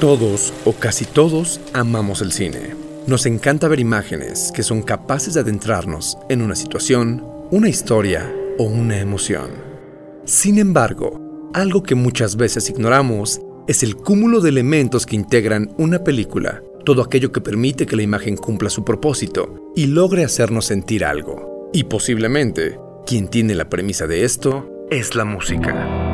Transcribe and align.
Todos 0.00 0.52
o 0.64 0.72
casi 0.72 1.04
todos 1.04 1.60
amamos 1.72 2.22
el 2.22 2.32
cine. 2.32 2.74
Nos 3.06 3.26
encanta 3.26 3.68
ver 3.68 3.80
imágenes 3.80 4.50
que 4.54 4.62
son 4.62 4.82
capaces 4.82 5.34
de 5.34 5.40
adentrarnos 5.40 6.18
en 6.28 6.42
una 6.42 6.54
situación, 6.54 7.24
una 7.50 7.68
historia 7.68 8.32
o 8.58 8.64
una 8.64 8.98
emoción. 8.98 9.50
Sin 10.24 10.58
embargo, 10.58 11.50
algo 11.54 11.82
que 11.82 11.94
muchas 11.94 12.36
veces 12.36 12.70
ignoramos 12.70 13.40
es 13.66 13.82
el 13.82 13.96
cúmulo 13.96 14.40
de 14.40 14.48
elementos 14.48 15.06
que 15.06 15.16
integran 15.16 15.72
una 15.78 16.02
película, 16.02 16.62
todo 16.84 17.02
aquello 17.02 17.30
que 17.32 17.40
permite 17.40 17.86
que 17.86 17.96
la 17.96 18.02
imagen 18.02 18.36
cumpla 18.36 18.70
su 18.70 18.84
propósito 18.84 19.70
y 19.76 19.86
logre 19.86 20.24
hacernos 20.24 20.66
sentir 20.66 21.04
algo. 21.04 21.70
Y 21.72 21.84
posiblemente, 21.84 22.78
quien 23.06 23.28
tiene 23.28 23.54
la 23.54 23.68
premisa 23.68 24.06
de 24.06 24.24
esto 24.24 24.68
es 24.90 25.14
la 25.14 25.24
música. 25.24 26.11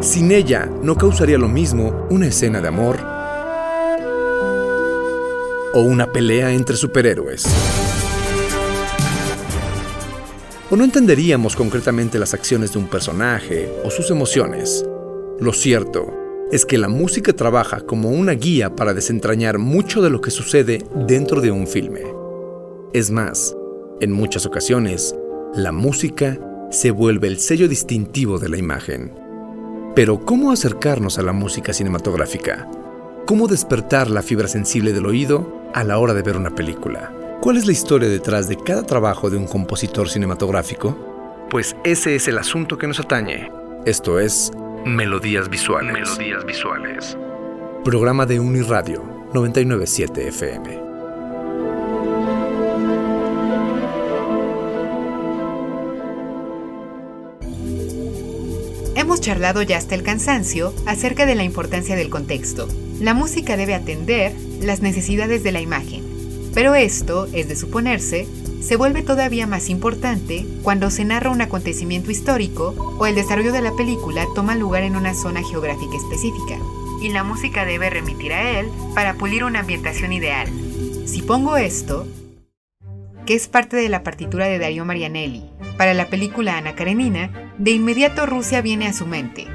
Sin 0.00 0.32
ella, 0.32 0.66
no 0.82 0.96
causaría 0.96 1.36
lo 1.36 1.48
mismo 1.48 2.06
una 2.08 2.26
escena 2.26 2.62
de 2.62 2.68
amor 2.68 2.96
o 5.74 5.82
una 5.82 6.10
pelea 6.10 6.52
entre 6.52 6.74
superhéroes. 6.76 7.46
O 10.70 10.76
no 10.76 10.84
entenderíamos 10.84 11.54
concretamente 11.54 12.18
las 12.18 12.32
acciones 12.32 12.72
de 12.72 12.78
un 12.78 12.86
personaje 12.86 13.70
o 13.84 13.90
sus 13.90 14.10
emociones. 14.10 14.86
Lo 15.38 15.52
cierto 15.52 16.14
es 16.50 16.64
que 16.64 16.78
la 16.78 16.88
música 16.88 17.34
trabaja 17.34 17.80
como 17.80 18.08
una 18.08 18.32
guía 18.32 18.74
para 18.74 18.94
desentrañar 18.94 19.58
mucho 19.58 20.00
de 20.00 20.08
lo 20.08 20.22
que 20.22 20.30
sucede 20.30 20.82
dentro 21.06 21.42
de 21.42 21.50
un 21.50 21.66
filme. 21.66 22.04
Es 22.94 23.10
más, 23.10 23.54
en 24.00 24.12
muchas 24.12 24.46
ocasiones, 24.46 25.14
la 25.54 25.72
música 25.72 26.38
se 26.70 26.90
vuelve 26.90 27.28
el 27.28 27.38
sello 27.38 27.68
distintivo 27.68 28.38
de 28.38 28.48
la 28.48 28.56
imagen. 28.56 29.19
Pero 29.94 30.24
¿cómo 30.24 30.52
acercarnos 30.52 31.18
a 31.18 31.22
la 31.22 31.32
música 31.32 31.72
cinematográfica? 31.72 32.68
¿Cómo 33.26 33.48
despertar 33.48 34.08
la 34.08 34.22
fibra 34.22 34.46
sensible 34.46 34.92
del 34.92 35.06
oído 35.06 35.64
a 35.74 35.82
la 35.82 35.98
hora 35.98 36.14
de 36.14 36.22
ver 36.22 36.36
una 36.36 36.54
película? 36.54 37.12
¿Cuál 37.40 37.56
es 37.56 37.66
la 37.66 37.72
historia 37.72 38.08
detrás 38.08 38.48
de 38.48 38.56
cada 38.56 38.84
trabajo 38.84 39.30
de 39.30 39.36
un 39.36 39.46
compositor 39.46 40.08
cinematográfico? 40.08 41.46
Pues 41.50 41.74
ese 41.82 42.14
es 42.14 42.28
el 42.28 42.38
asunto 42.38 42.78
que 42.78 42.86
nos 42.86 43.00
atañe. 43.00 43.50
Esto 43.84 44.20
es 44.20 44.52
Melodías 44.84 45.48
Visuales. 45.48 45.92
Melodías 45.92 46.44
Visuales. 46.44 47.16
Programa 47.84 48.26
de 48.26 48.38
Uniradio 48.38 49.02
997 49.34 50.28
FM. 50.28 50.89
Charlado 59.20 59.62
ya 59.62 59.76
hasta 59.76 59.94
el 59.94 60.02
cansancio 60.02 60.74
acerca 60.86 61.26
de 61.26 61.34
la 61.34 61.44
importancia 61.44 61.94
del 61.94 62.10
contexto. 62.10 62.68
La 63.00 63.14
música 63.14 63.56
debe 63.56 63.74
atender 63.74 64.34
las 64.60 64.80
necesidades 64.80 65.42
de 65.42 65.52
la 65.52 65.60
imagen, 65.60 66.02
pero 66.54 66.74
esto, 66.74 67.28
es 67.32 67.48
de 67.48 67.56
suponerse, 67.56 68.26
se 68.60 68.76
vuelve 68.76 69.02
todavía 69.02 69.46
más 69.46 69.70
importante 69.70 70.46
cuando 70.62 70.90
se 70.90 71.04
narra 71.04 71.30
un 71.30 71.40
acontecimiento 71.40 72.10
histórico 72.10 72.96
o 72.98 73.06
el 73.06 73.14
desarrollo 73.14 73.52
de 73.52 73.62
la 73.62 73.72
película 73.72 74.26
toma 74.34 74.54
lugar 74.54 74.82
en 74.82 74.96
una 74.96 75.14
zona 75.14 75.42
geográfica 75.42 75.96
específica, 75.96 76.58
y 77.00 77.08
la 77.10 77.24
música 77.24 77.64
debe 77.64 77.88
remitir 77.88 78.32
a 78.32 78.58
él 78.58 78.68
para 78.94 79.14
pulir 79.14 79.44
una 79.44 79.60
ambientación 79.60 80.12
ideal. 80.12 80.48
Si 81.06 81.22
pongo 81.22 81.56
esto, 81.56 82.06
que 83.30 83.36
es 83.36 83.46
parte 83.46 83.76
de 83.76 83.88
la 83.88 84.02
partitura 84.02 84.46
de 84.46 84.58
Dario 84.58 84.84
Marianelli, 84.84 85.48
para 85.76 85.94
la 85.94 86.06
película 86.06 86.56
Ana 86.56 86.74
Karenina, 86.74 87.52
de 87.58 87.70
inmediato 87.70 88.26
Rusia 88.26 88.60
viene 88.60 88.88
a 88.88 88.92
su 88.92 89.06
mente. 89.06 89.46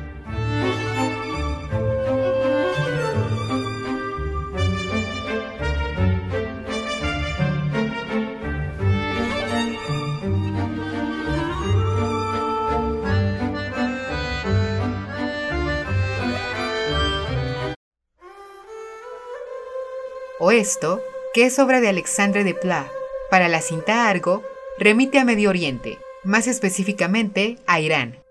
O 20.39 20.51
esto, 20.51 21.01
que 21.33 21.45
es 21.47 21.59
obra 21.59 21.81
de 21.81 21.89
Alexandre 21.89 22.45
de 22.45 22.53
Pla, 22.53 22.89
para 23.35 23.49
la 23.49 23.59
cinta 23.59 24.07
Argo, 24.07 24.43
remite 24.79 25.19
a 25.19 25.25
Medio 25.25 25.49
Oriente, 25.49 25.97
más 26.23 26.47
específicamente 26.47 27.57
a 27.67 27.81
Irán. 27.81 28.24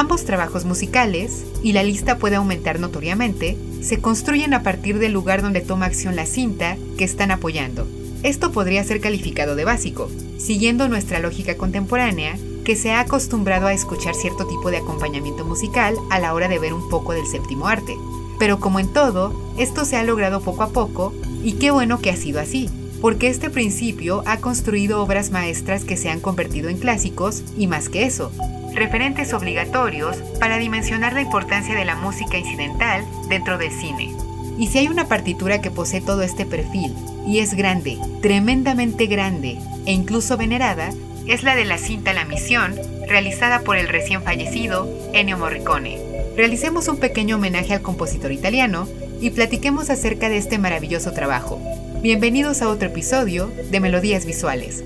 Ambos 0.00 0.24
trabajos 0.24 0.64
musicales, 0.64 1.44
y 1.62 1.74
la 1.74 1.82
lista 1.82 2.16
puede 2.16 2.36
aumentar 2.36 2.80
notoriamente, 2.80 3.58
se 3.82 3.98
construyen 3.98 4.54
a 4.54 4.62
partir 4.62 4.98
del 4.98 5.12
lugar 5.12 5.42
donde 5.42 5.60
toma 5.60 5.84
acción 5.84 6.16
la 6.16 6.24
cinta 6.24 6.78
que 6.96 7.04
están 7.04 7.30
apoyando. 7.30 7.86
Esto 8.22 8.50
podría 8.50 8.82
ser 8.82 9.02
calificado 9.02 9.56
de 9.56 9.66
básico, 9.66 10.10
siguiendo 10.38 10.88
nuestra 10.88 11.18
lógica 11.18 11.58
contemporánea, 11.58 12.38
que 12.64 12.76
se 12.76 12.92
ha 12.92 13.00
acostumbrado 13.00 13.66
a 13.66 13.74
escuchar 13.74 14.14
cierto 14.14 14.46
tipo 14.46 14.70
de 14.70 14.78
acompañamiento 14.78 15.44
musical 15.44 15.94
a 16.08 16.18
la 16.18 16.32
hora 16.32 16.48
de 16.48 16.58
ver 16.58 16.72
un 16.72 16.88
poco 16.88 17.12
del 17.12 17.26
séptimo 17.26 17.66
arte. 17.66 17.94
Pero 18.38 18.58
como 18.58 18.80
en 18.80 18.88
todo, 18.88 19.34
esto 19.58 19.84
se 19.84 19.98
ha 19.98 20.02
logrado 20.02 20.40
poco 20.40 20.62
a 20.62 20.70
poco, 20.70 21.12
y 21.44 21.58
qué 21.58 21.72
bueno 21.72 21.98
que 21.98 22.08
ha 22.08 22.16
sido 22.16 22.40
así, 22.40 22.70
porque 23.02 23.28
este 23.28 23.50
principio 23.50 24.22
ha 24.24 24.38
construido 24.38 25.02
obras 25.02 25.30
maestras 25.30 25.84
que 25.84 25.98
se 25.98 26.08
han 26.08 26.20
convertido 26.20 26.70
en 26.70 26.78
clásicos, 26.78 27.42
y 27.58 27.66
más 27.66 27.90
que 27.90 28.04
eso, 28.04 28.32
referentes 28.74 29.32
obligatorios 29.32 30.16
para 30.38 30.58
dimensionar 30.58 31.12
la 31.12 31.22
importancia 31.22 31.74
de 31.74 31.84
la 31.84 31.96
música 31.96 32.38
incidental 32.38 33.04
dentro 33.28 33.58
del 33.58 33.72
cine. 33.72 34.14
Y 34.58 34.68
si 34.68 34.78
hay 34.78 34.88
una 34.88 35.08
partitura 35.08 35.60
que 35.60 35.70
posee 35.70 36.00
todo 36.00 36.22
este 36.22 36.44
perfil, 36.46 36.94
y 37.26 37.38
es 37.38 37.54
grande, 37.54 37.98
tremendamente 38.20 39.06
grande, 39.06 39.58
e 39.86 39.92
incluso 39.92 40.36
venerada, 40.36 40.90
es 41.26 41.42
la 41.42 41.54
de 41.54 41.64
la 41.64 41.78
cinta 41.78 42.12
La 42.12 42.24
Misión, 42.24 42.74
realizada 43.08 43.60
por 43.60 43.76
el 43.76 43.88
recién 43.88 44.22
fallecido 44.22 44.88
Ennio 45.12 45.38
Morricone. 45.38 45.98
Realicemos 46.36 46.88
un 46.88 46.98
pequeño 46.98 47.36
homenaje 47.36 47.74
al 47.74 47.82
compositor 47.82 48.32
italiano 48.32 48.88
y 49.20 49.30
platiquemos 49.30 49.90
acerca 49.90 50.28
de 50.28 50.38
este 50.38 50.58
maravilloso 50.58 51.12
trabajo. 51.12 51.60
Bienvenidos 52.02 52.62
a 52.62 52.68
otro 52.68 52.88
episodio 52.88 53.52
de 53.70 53.80
Melodías 53.80 54.24
Visuales. 54.24 54.82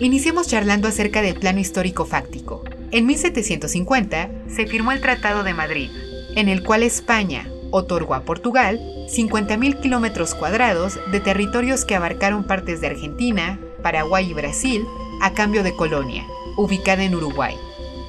Iniciemos 0.00 0.48
charlando 0.48 0.88
acerca 0.88 1.22
del 1.22 1.36
plano 1.36 1.60
histórico 1.60 2.04
fáctico. 2.04 2.62
En 2.92 3.06
1750 3.06 4.30
se 4.48 4.66
firmó 4.66 4.92
el 4.92 5.00
Tratado 5.00 5.42
de 5.42 5.54
Madrid, 5.54 5.90
en 6.36 6.48
el 6.48 6.62
cual 6.62 6.82
España, 6.82 7.48
otorgó 7.70 8.14
a 8.14 8.22
Portugal 8.22 8.80
50.000 9.08 9.80
kilómetros 9.80 10.34
cuadrados 10.34 10.98
de 11.10 11.20
territorios 11.20 11.84
que 11.84 11.94
abarcaron 11.94 12.44
partes 12.44 12.80
de 12.80 12.88
Argentina, 12.88 13.58
Paraguay 13.82 14.30
y 14.30 14.34
Brasil 14.34 14.84
a 15.20 15.32
cambio 15.32 15.62
de 15.62 15.74
Colonia, 15.74 16.24
ubicada 16.56 17.04
en 17.04 17.14
Uruguay. 17.14 17.54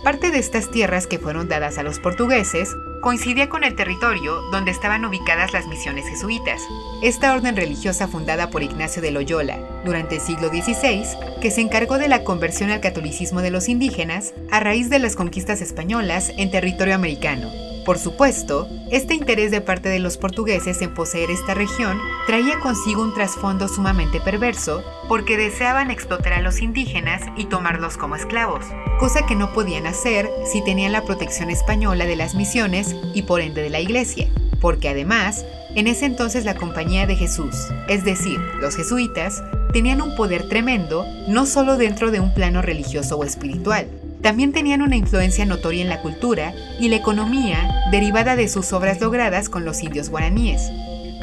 Parte 0.04 0.32
de 0.32 0.40
estas 0.40 0.70
tierras 0.70 1.08
que 1.08 1.20
fueron 1.20 1.48
dadas 1.48 1.78
a 1.78 1.84
los 1.84 2.00
portugueses 2.00 2.74
coincidía 3.02 3.50
con 3.50 3.64
el 3.64 3.76
territorio 3.76 4.42
donde 4.52 4.72
estaban 4.72 5.06
ubicadas 5.06 5.54
las 5.54 5.68
misiones 5.68 6.08
jesuitas, 6.08 6.62
esta 7.02 7.34
orden 7.34 7.56
religiosa 7.56 8.08
fundada 8.08 8.50
por 8.50 8.64
Ignacio 8.64 9.02
de 9.02 9.12
Loyola 9.12 9.60
durante 9.86 10.16
el 10.16 10.22
siglo 10.22 10.50
XVI, 10.50 11.06
que 11.42 11.52
se 11.52 11.62
encargó 11.62 11.98
de 11.98 12.08
la 12.08 12.24
conversión 12.24 12.72
al 12.72 12.82
catolicismo 12.82 13.42
de 13.42 13.52
los 13.52 13.70
indígenas 13.70 14.34
a 14.52 14.60
raíz 14.60 14.90
de 14.90 15.00
las 15.00 15.16
conquistas 15.16 15.62
españolas 15.62 16.32
en 16.38 16.52
territorio 16.52 16.96
americano. 16.96 17.50
Por 17.88 18.00
supuesto, 18.00 18.68
este 18.92 19.14
interés 19.14 19.50
de 19.50 19.62
parte 19.62 19.88
de 19.88 20.00
los 20.00 20.18
portugueses 20.18 20.82
en 20.82 20.94
poseer 20.94 21.32
esta 21.32 21.54
región 21.54 21.98
traía 22.26 22.60
consigo 22.60 23.02
un 23.02 23.14
trasfondo 23.14 23.70
sumamente 23.70 24.20
perverso 24.20 24.84
porque 25.08 25.38
deseaban 25.38 25.90
explotar 25.90 26.34
a 26.34 26.42
los 26.42 26.62
indígenas 26.62 27.22
y 27.38 27.46
tomarlos 27.46 27.96
como 27.96 28.18
esclavos, 28.18 28.66
cosa 29.00 29.26
que 29.26 29.36
no 29.36 29.54
podían 29.54 29.88
hacer 29.88 30.30
si 30.44 30.62
tenían 30.66 30.92
la 30.92 31.06
protección 31.06 31.50
española 31.50 32.04
de 32.04 32.18
las 32.18 32.36
misiones 32.36 32.94
y 33.14 33.22
por 33.22 33.40
ende 33.40 33.62
de 33.62 33.70
la 33.70 33.80
iglesia, 33.80 34.28
porque 34.60 34.90
además, 34.90 35.46
en 35.74 35.88
ese 35.88 36.08
entonces 36.08 36.44
la 36.44 36.56
Compañía 36.56 37.08
de 37.08 37.16
Jesús, 37.16 37.56
es 37.88 38.04
decir, 38.04 38.38
los 38.60 38.76
jesuitas, 38.76 39.42
tenían 39.72 40.02
un 40.02 40.14
poder 40.18 40.50
tremendo 40.50 41.06
no 41.30 41.46
solo 41.46 41.78
dentro 41.78 42.12
de 42.12 42.20
un 42.20 42.34
plano 42.34 42.62
religioso 42.62 43.16
o 43.18 43.24
espiritual, 43.24 43.88
también 44.22 44.52
tenían 44.52 44.82
una 44.82 44.96
influencia 44.96 45.46
notoria 45.46 45.82
en 45.82 45.90
la 45.90 46.02
cultura 46.02 46.54
y 46.80 46.90
la 46.90 46.96
economía 46.96 47.88
derivada 47.92 48.36
de 48.36 48.48
sus 48.48 48.74
obras 48.74 49.00
logradas 49.00 49.50
con 49.50 49.66
los 49.66 49.84
indios 49.84 50.10
guaraníes. 50.10 50.62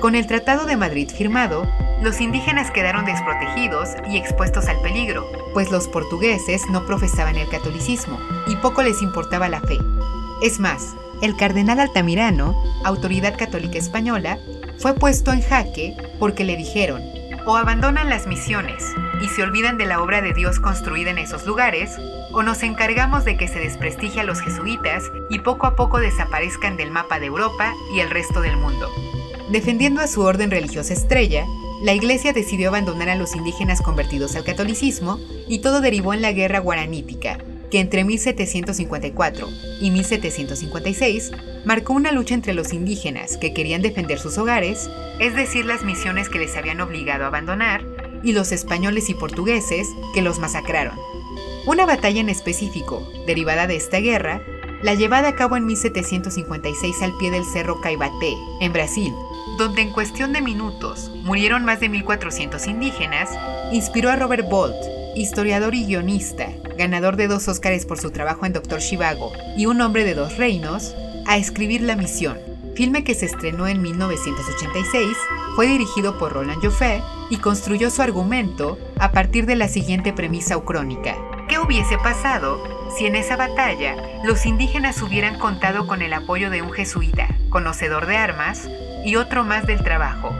Con 0.00 0.14
el 0.14 0.26
Tratado 0.26 0.66
de 0.66 0.76
Madrid 0.76 1.08
firmado, 1.08 1.66
los 2.02 2.20
indígenas 2.20 2.70
quedaron 2.70 3.04
desprotegidos 3.04 3.90
y 4.10 4.16
expuestos 4.16 4.66
al 4.66 4.80
peligro, 4.80 5.26
pues 5.54 5.70
los 5.70 5.88
portugueses 5.88 6.62
no 6.70 6.84
profesaban 6.86 7.36
el 7.36 7.48
catolicismo 7.48 8.18
y 8.46 8.56
poco 8.56 8.82
les 8.82 9.00
importaba 9.02 9.48
la 9.48 9.60
fe. 9.60 9.78
Es 10.42 10.60
más, 10.60 10.94
el 11.22 11.36
cardenal 11.36 11.80
Altamirano, 11.80 12.54
autoridad 12.84 13.38
católica 13.38 13.78
española, 13.78 14.38
fue 14.78 14.94
puesto 14.94 15.32
en 15.32 15.40
jaque 15.40 15.96
porque 16.18 16.44
le 16.44 16.56
dijeron, 16.56 17.02
o 17.44 17.56
abandonan 17.56 18.08
las 18.08 18.26
misiones 18.26 18.94
y 19.20 19.28
se 19.28 19.42
olvidan 19.42 19.78
de 19.78 19.86
la 19.86 20.02
obra 20.02 20.20
de 20.22 20.32
Dios 20.32 20.60
construida 20.60 21.10
en 21.10 21.18
esos 21.18 21.46
lugares, 21.46 21.90
o 22.32 22.42
nos 22.42 22.62
encargamos 22.62 23.24
de 23.24 23.36
que 23.36 23.48
se 23.48 23.60
desprestigie 23.60 24.20
a 24.20 24.24
los 24.24 24.40
jesuitas 24.40 25.04
y 25.30 25.38
poco 25.38 25.66
a 25.66 25.76
poco 25.76 25.98
desaparezcan 25.98 26.76
del 26.76 26.90
mapa 26.90 27.20
de 27.20 27.26
Europa 27.26 27.72
y 27.94 28.00
el 28.00 28.10
resto 28.10 28.40
del 28.40 28.56
mundo. 28.56 28.90
Defendiendo 29.50 30.00
a 30.00 30.06
su 30.06 30.22
orden 30.22 30.50
religiosa 30.50 30.94
estrella, 30.94 31.44
la 31.82 31.92
iglesia 31.92 32.32
decidió 32.32 32.68
abandonar 32.68 33.10
a 33.10 33.14
los 33.14 33.36
indígenas 33.36 33.82
convertidos 33.82 34.36
al 34.36 34.44
catolicismo 34.44 35.18
y 35.46 35.58
todo 35.58 35.80
derivó 35.80 36.14
en 36.14 36.22
la 36.22 36.32
guerra 36.32 36.58
guaranítica, 36.58 37.38
que 37.70 37.80
entre 37.80 38.04
1754 38.04 39.48
y 39.80 39.90
1756 39.90 41.32
marcó 41.64 41.92
una 41.92 42.12
lucha 42.12 42.34
entre 42.34 42.54
los 42.54 42.72
indígenas 42.72 43.36
que 43.36 43.54
querían 43.54 43.82
defender 43.82 44.18
sus 44.18 44.38
hogares, 44.38 44.90
es 45.18 45.34
decir, 45.34 45.64
las 45.64 45.84
misiones 45.84 46.28
que 46.28 46.38
les 46.38 46.56
habían 46.56 46.80
obligado 46.80 47.24
a 47.24 47.28
abandonar, 47.28 47.84
y 48.22 48.32
los 48.32 48.52
españoles 48.52 49.10
y 49.10 49.14
portugueses 49.14 49.86
que 50.14 50.22
los 50.22 50.38
masacraron. 50.38 50.98
Una 51.66 51.86
batalla 51.86 52.20
en 52.20 52.28
específico, 52.28 53.06
derivada 53.26 53.66
de 53.66 53.76
esta 53.76 53.98
guerra, 53.98 54.42
la 54.82 54.94
llevada 54.94 55.28
a 55.28 55.34
cabo 55.34 55.56
en 55.56 55.64
1756 55.64 57.02
al 57.02 57.16
pie 57.16 57.30
del 57.30 57.44
cerro 57.44 57.80
Caibaté, 57.80 58.36
en 58.60 58.72
Brasil, 58.72 59.12
donde 59.56 59.82
en 59.82 59.92
cuestión 59.92 60.32
de 60.32 60.42
minutos 60.42 61.10
murieron 61.22 61.64
más 61.64 61.80
de 61.80 61.90
1.400 61.90 62.68
indígenas, 62.68 63.30
inspiró 63.72 64.10
a 64.10 64.16
Robert 64.16 64.46
Bolt, 64.48 64.76
historiador 65.16 65.74
y 65.74 65.86
guionista, 65.86 66.48
ganador 66.76 67.16
de 67.16 67.28
dos 67.28 67.48
Óscares 67.48 67.86
por 67.86 67.98
su 67.98 68.10
trabajo 68.10 68.46
en 68.46 68.52
Doctor 68.52 68.80
Shivago 68.80 69.32
y 69.56 69.66
Un 69.66 69.80
hombre 69.80 70.04
de 70.04 70.14
dos 70.14 70.36
reinos, 70.36 70.94
a 71.26 71.36
escribir 71.36 71.82
La 71.82 71.96
Misión, 71.96 72.38
filme 72.74 73.04
que 73.04 73.14
se 73.14 73.26
estrenó 73.26 73.66
en 73.66 73.82
1986, 73.82 75.16
fue 75.56 75.66
dirigido 75.66 76.18
por 76.18 76.32
Roland 76.32 76.62
Joffé 76.62 77.02
y 77.30 77.36
construyó 77.36 77.90
su 77.90 78.02
argumento 78.02 78.78
a 78.98 79.12
partir 79.12 79.46
de 79.46 79.56
la 79.56 79.68
siguiente 79.68 80.12
premisa 80.12 80.56
ucrónica. 80.56 81.16
¿Qué 81.48 81.58
hubiese 81.58 81.98
pasado 81.98 82.62
si 82.96 83.06
en 83.06 83.16
esa 83.16 83.36
batalla 83.36 83.96
los 84.24 84.46
indígenas 84.46 85.00
hubieran 85.02 85.38
contado 85.38 85.86
con 85.86 86.02
el 86.02 86.12
apoyo 86.12 86.50
de 86.50 86.62
un 86.62 86.72
jesuita, 86.72 87.28
conocedor 87.50 88.06
de 88.06 88.16
armas, 88.16 88.68
y 89.04 89.16
otro 89.16 89.44
más 89.44 89.66
del 89.66 89.82
trabajo? 89.82 90.34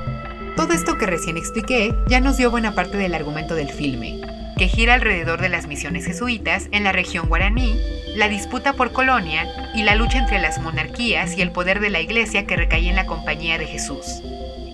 Todo 0.57 0.73
esto 0.73 0.97
que 0.97 1.07
recién 1.07 1.37
expliqué 1.37 1.95
ya 2.07 2.21
nos 2.21 2.37
dio 2.37 2.51
buena 2.51 2.75
parte 2.75 2.97
del 2.97 3.15
argumento 3.15 3.55
del 3.55 3.71
filme, 3.71 4.21
que 4.57 4.69
gira 4.69 4.95
alrededor 4.95 5.41
de 5.41 5.49
las 5.49 5.67
misiones 5.67 6.07
jesuitas 6.07 6.69
en 6.71 6.85
la 6.85 6.93
región 6.93 7.29
guaraní, 7.29 7.79
la 8.17 8.29
disputa 8.29 8.75
por 8.75 8.93
colonia 8.93 9.47
y 9.75 9.83
la 9.83 9.95
lucha 9.95 10.19
entre 10.19 10.41
las 10.41 10.61
monarquías 10.61 11.37
y 11.37 11.43
el 11.43 11.51
poder 11.51 11.81
de 11.81 11.91
la 11.91 12.01
iglesia 12.01 12.47
que 12.47 12.57
recaía 12.57 12.91
en 12.91 12.97
la 12.97 13.07
compañía 13.07 13.59
de 13.59 13.67
Jesús. 13.67 14.05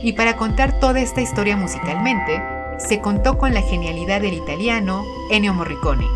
Y 0.02 0.12
para 0.12 0.36
contar 0.36 0.78
toda 0.78 1.00
esta 1.00 1.20
historia 1.20 1.56
musicalmente, 1.56 2.42
se 2.78 3.00
contó 3.00 3.38
con 3.38 3.54
la 3.54 3.62
genialidad 3.62 4.20
del 4.20 4.34
italiano 4.34 5.04
Ennio 5.30 5.54
Morricone. 5.54 6.06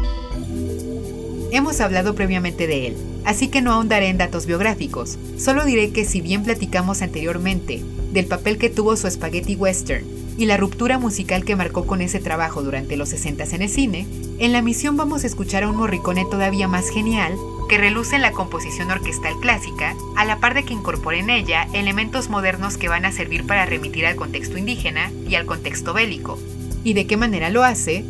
Hemos 1.52 1.80
hablado 1.80 2.14
previamente 2.14 2.66
de 2.66 2.88
él, 2.88 2.96
así 3.24 3.48
que 3.48 3.62
no 3.62 3.72
ahondaré 3.72 4.08
en 4.08 4.18
datos 4.18 4.46
biográficos, 4.46 5.18
solo 5.38 5.64
diré 5.64 5.92
que 5.92 6.04
si 6.04 6.20
bien 6.20 6.42
platicamos 6.42 7.00
anteriormente 7.00 7.82
del 8.12 8.26
papel 8.26 8.58
que 8.58 8.70
tuvo 8.70 8.96
su 8.96 9.10
spaghetti 9.10 9.54
western 9.54 10.13
y 10.36 10.46
la 10.46 10.56
ruptura 10.56 10.98
musical 10.98 11.44
que 11.44 11.56
marcó 11.56 11.86
con 11.86 12.00
ese 12.00 12.20
trabajo 12.20 12.62
durante 12.62 12.96
los 12.96 13.10
60 13.10 13.44
en 13.44 13.62
el 13.62 13.68
cine, 13.68 14.06
en 14.38 14.52
la 14.52 14.62
misión 14.62 14.96
vamos 14.96 15.24
a 15.24 15.26
escuchar 15.26 15.62
a 15.62 15.68
un 15.68 15.76
Morricone 15.76 16.24
todavía 16.24 16.68
más 16.68 16.88
genial 16.88 17.34
que 17.68 17.78
reluce 17.78 18.16
en 18.16 18.22
la 18.22 18.32
composición 18.32 18.90
orquestal 18.90 19.34
clásica, 19.40 19.94
a 20.16 20.24
la 20.24 20.38
par 20.38 20.54
de 20.54 20.64
que 20.64 20.74
incorpore 20.74 21.20
en 21.20 21.30
ella 21.30 21.66
elementos 21.72 22.28
modernos 22.28 22.76
que 22.76 22.88
van 22.88 23.04
a 23.04 23.12
servir 23.12 23.46
para 23.46 23.66
remitir 23.66 24.06
al 24.06 24.16
contexto 24.16 24.58
indígena 24.58 25.10
y 25.28 25.36
al 25.36 25.46
contexto 25.46 25.94
bélico. 25.94 26.38
¿Y 26.82 26.92
de 26.92 27.06
qué 27.06 27.16
manera 27.16 27.50
lo 27.50 27.64
hace? 27.64 28.04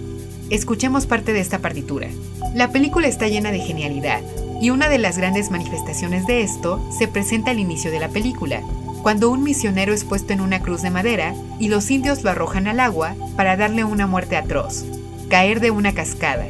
Escuchemos 0.50 1.06
parte 1.06 1.32
de 1.32 1.40
esta 1.40 1.60
partitura. 1.60 2.08
La 2.54 2.70
película 2.72 3.06
está 3.06 3.28
llena 3.28 3.52
de 3.52 3.60
genialidad, 3.60 4.22
y 4.60 4.70
una 4.70 4.88
de 4.88 4.98
las 4.98 5.18
grandes 5.18 5.50
manifestaciones 5.50 6.26
de 6.26 6.42
esto 6.42 6.80
se 6.96 7.08
presenta 7.08 7.50
al 7.50 7.58
inicio 7.58 7.90
de 7.90 8.00
la 8.00 8.08
película, 8.08 8.62
cuando 9.04 9.28
un 9.28 9.42
misionero 9.42 9.92
es 9.92 10.02
puesto 10.02 10.32
en 10.32 10.40
una 10.40 10.62
cruz 10.62 10.80
de 10.80 10.88
madera 10.88 11.34
y 11.58 11.68
los 11.68 11.90
indios 11.90 12.24
lo 12.24 12.30
arrojan 12.30 12.66
al 12.66 12.80
agua 12.80 13.14
para 13.36 13.54
darle 13.54 13.84
una 13.84 14.06
muerte 14.06 14.34
atroz, 14.34 14.86
caer 15.28 15.60
de 15.60 15.70
una 15.70 15.92
cascada. 15.92 16.46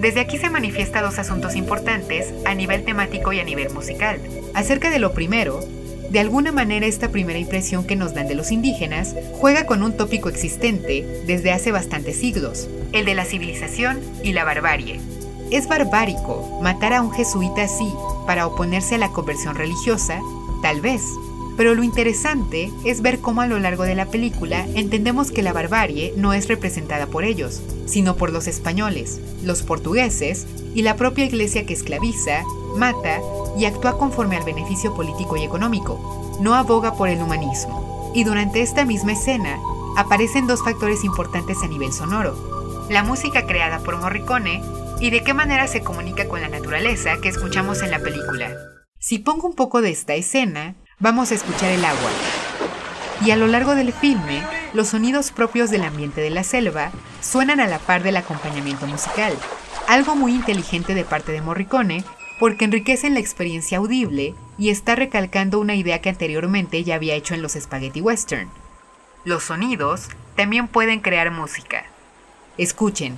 Desde 0.00 0.20
aquí 0.20 0.36
se 0.36 0.50
manifiesta 0.50 1.00
dos 1.00 1.18
asuntos 1.18 1.56
importantes 1.56 2.34
a 2.44 2.54
nivel 2.54 2.84
temático 2.84 3.32
y 3.32 3.40
a 3.40 3.44
nivel 3.44 3.72
musical. 3.72 4.20
Acerca 4.52 4.90
de 4.90 4.98
lo 4.98 5.14
primero, 5.14 5.60
de 6.10 6.20
alguna 6.20 6.52
manera 6.52 6.84
esta 6.84 7.08
primera 7.08 7.38
impresión 7.38 7.86
que 7.86 7.96
nos 7.96 8.12
dan 8.12 8.28
de 8.28 8.34
los 8.34 8.52
indígenas 8.52 9.16
juega 9.40 9.64
con 9.64 9.82
un 9.82 9.96
tópico 9.96 10.28
existente 10.28 11.22
desde 11.26 11.52
hace 11.52 11.72
bastantes 11.72 12.20
siglos, 12.20 12.68
el 12.92 13.06
de 13.06 13.14
la 13.14 13.24
civilización 13.24 13.98
y 14.22 14.34
la 14.34 14.44
barbarie. 14.44 15.00
Es 15.50 15.68
barbárico 15.68 16.60
matar 16.62 16.92
a 16.92 17.00
un 17.00 17.12
jesuita 17.12 17.62
así 17.62 17.90
para 18.26 18.46
oponerse 18.46 18.96
a 18.96 18.98
la 18.98 19.08
conversión 19.08 19.54
religiosa, 19.54 20.20
tal 20.60 20.82
vez, 20.82 21.00
pero 21.56 21.74
lo 21.74 21.82
interesante 21.82 22.70
es 22.84 23.00
ver 23.00 23.20
cómo 23.20 23.40
a 23.40 23.46
lo 23.46 23.58
largo 23.58 23.84
de 23.84 23.94
la 23.94 24.06
película 24.06 24.66
entendemos 24.74 25.30
que 25.30 25.42
la 25.42 25.52
barbarie 25.52 26.12
no 26.16 26.32
es 26.32 26.48
representada 26.48 27.06
por 27.06 27.24
ellos, 27.24 27.62
sino 27.86 28.16
por 28.16 28.32
los 28.32 28.46
españoles, 28.46 29.20
los 29.42 29.62
portugueses 29.62 30.46
y 30.74 30.82
la 30.82 30.96
propia 30.96 31.24
iglesia 31.24 31.66
que 31.66 31.74
esclaviza, 31.74 32.42
mata 32.76 33.20
y 33.56 33.66
actúa 33.66 33.98
conforme 33.98 34.36
al 34.36 34.44
beneficio 34.44 34.94
político 34.94 35.36
y 35.36 35.44
económico, 35.44 36.36
no 36.40 36.54
aboga 36.54 36.94
por 36.94 37.08
el 37.08 37.22
humanismo. 37.22 38.12
Y 38.14 38.24
durante 38.24 38.60
esta 38.60 38.84
misma 38.84 39.12
escena 39.12 39.58
aparecen 39.96 40.46
dos 40.46 40.62
factores 40.62 41.04
importantes 41.04 41.58
a 41.62 41.68
nivel 41.68 41.92
sonoro. 41.92 42.86
La 42.90 43.02
música 43.02 43.46
creada 43.46 43.78
por 43.78 43.98
Morricone 43.98 44.62
y 45.00 45.10
de 45.10 45.22
qué 45.22 45.34
manera 45.34 45.66
se 45.68 45.82
comunica 45.82 46.28
con 46.28 46.40
la 46.40 46.48
naturaleza 46.48 47.18
que 47.20 47.28
escuchamos 47.28 47.82
en 47.82 47.90
la 47.90 48.00
película. 48.00 48.50
Si 48.98 49.18
pongo 49.18 49.46
un 49.46 49.54
poco 49.54 49.82
de 49.82 49.90
esta 49.90 50.14
escena, 50.14 50.76
vamos 50.98 51.30
a 51.30 51.34
escuchar 51.34 51.70
el 51.70 51.84
agua. 51.84 52.10
Y 53.24 53.30
a 53.30 53.36
lo 53.36 53.46
largo 53.46 53.74
del 53.74 53.92
filme, 53.92 54.42
los 54.72 54.88
sonidos 54.88 55.30
propios 55.30 55.70
del 55.70 55.84
ambiente 55.84 56.20
de 56.20 56.30
la 56.30 56.44
selva 56.44 56.90
suenan 57.20 57.60
a 57.60 57.66
la 57.66 57.78
par 57.78 58.02
del 58.02 58.16
acompañamiento 58.16 58.86
musical, 58.86 59.32
algo 59.88 60.16
muy 60.16 60.34
inteligente 60.34 60.94
de 60.94 61.04
parte 61.04 61.32
de 61.32 61.40
Morricone 61.40 62.04
porque 62.40 62.64
enriquecen 62.64 63.14
la 63.14 63.20
experiencia 63.20 63.78
audible 63.78 64.34
y 64.58 64.70
está 64.70 64.96
recalcando 64.96 65.60
una 65.60 65.74
idea 65.74 66.00
que 66.00 66.08
anteriormente 66.08 66.82
ya 66.82 66.96
había 66.96 67.14
hecho 67.14 67.34
en 67.34 67.42
los 67.42 67.52
spaghetti 67.52 68.00
western. 68.00 68.48
Los 69.24 69.44
sonidos 69.44 70.08
también 70.36 70.68
pueden 70.68 71.00
crear 71.00 71.30
música. 71.30 71.84
Escuchen, 72.58 73.16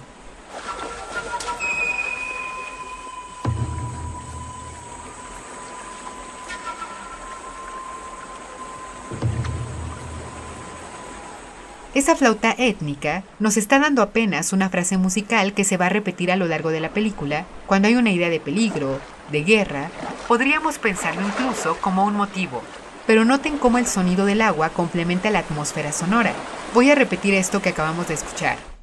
Esa 11.97 12.15
flauta 12.15 12.55
étnica 12.59 13.23
nos 13.39 13.57
está 13.57 13.79
dando 13.79 14.03
apenas 14.03 14.53
una 14.53 14.69
frase 14.69 14.99
musical 14.99 15.55
que 15.55 15.65
se 15.65 15.79
va 15.79 15.87
a 15.87 15.89
repetir 15.89 16.31
a 16.31 16.37
lo 16.37 16.45
largo 16.47 16.69
de 16.69 16.81
la 16.81 16.91
película. 16.91 17.47
Cuando 17.67 17.89
hay 17.89 17.95
una 17.95 18.11
idea 18.11 18.29
de 18.29 18.39
peligro, 18.39 19.01
de 19.33 19.45
guerra, 19.45 19.89
podríamos 20.29 20.79
pensarlo 20.79 21.27
incluso 21.27 21.79
como 21.81 22.05
un 22.05 22.15
motivo. 22.15 22.61
Pero 23.07 23.25
noten 23.25 23.57
cómo 23.57 23.79
el 23.79 23.87
sonido 23.87 24.27
del 24.27 24.43
agua 24.43 24.69
complementa 24.69 25.31
la 25.31 25.39
atmósfera 25.39 25.91
sonora. 25.91 26.35
Voy 26.75 26.91
a 26.91 26.95
repetir 26.95 27.33
esto 27.33 27.63
que 27.63 27.71
acabamos 27.71 28.09
de 28.09 28.15
escuchar. 28.15 28.76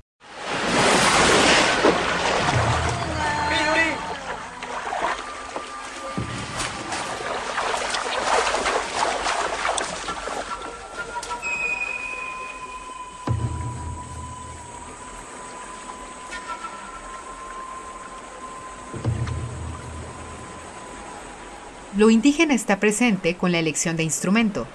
Lo 22.04 22.10
indígena 22.10 22.54
está 22.54 22.82
presente 22.82 23.36
con 23.38 23.54
la 23.54 23.60
elección 23.60 23.96
de 23.96 24.04
instrumento. 24.04 24.68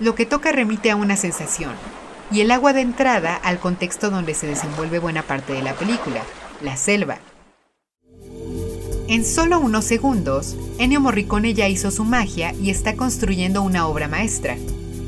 Lo 0.00 0.16
que 0.16 0.26
toca 0.26 0.50
remite 0.50 0.90
a 0.90 0.96
una 0.96 1.16
sensación, 1.16 1.70
y 2.32 2.40
el 2.40 2.50
agua 2.50 2.72
de 2.72 2.80
entrada 2.80 3.36
al 3.36 3.60
contexto 3.60 4.10
donde 4.10 4.34
se 4.34 4.48
desenvuelve 4.48 4.98
buena 4.98 5.22
parte 5.22 5.52
de 5.52 5.62
la 5.62 5.74
película, 5.74 6.24
la 6.62 6.76
selva. 6.76 7.18
En 9.06 9.24
solo 9.24 9.60
unos 9.60 9.84
segundos, 9.84 10.56
Ennio 10.80 11.00
Morricone 11.00 11.54
ya 11.54 11.68
hizo 11.68 11.92
su 11.92 12.02
magia 12.02 12.52
y 12.60 12.70
está 12.70 12.96
construyendo 12.96 13.62
una 13.62 13.86
obra 13.86 14.08
maestra. 14.08 14.56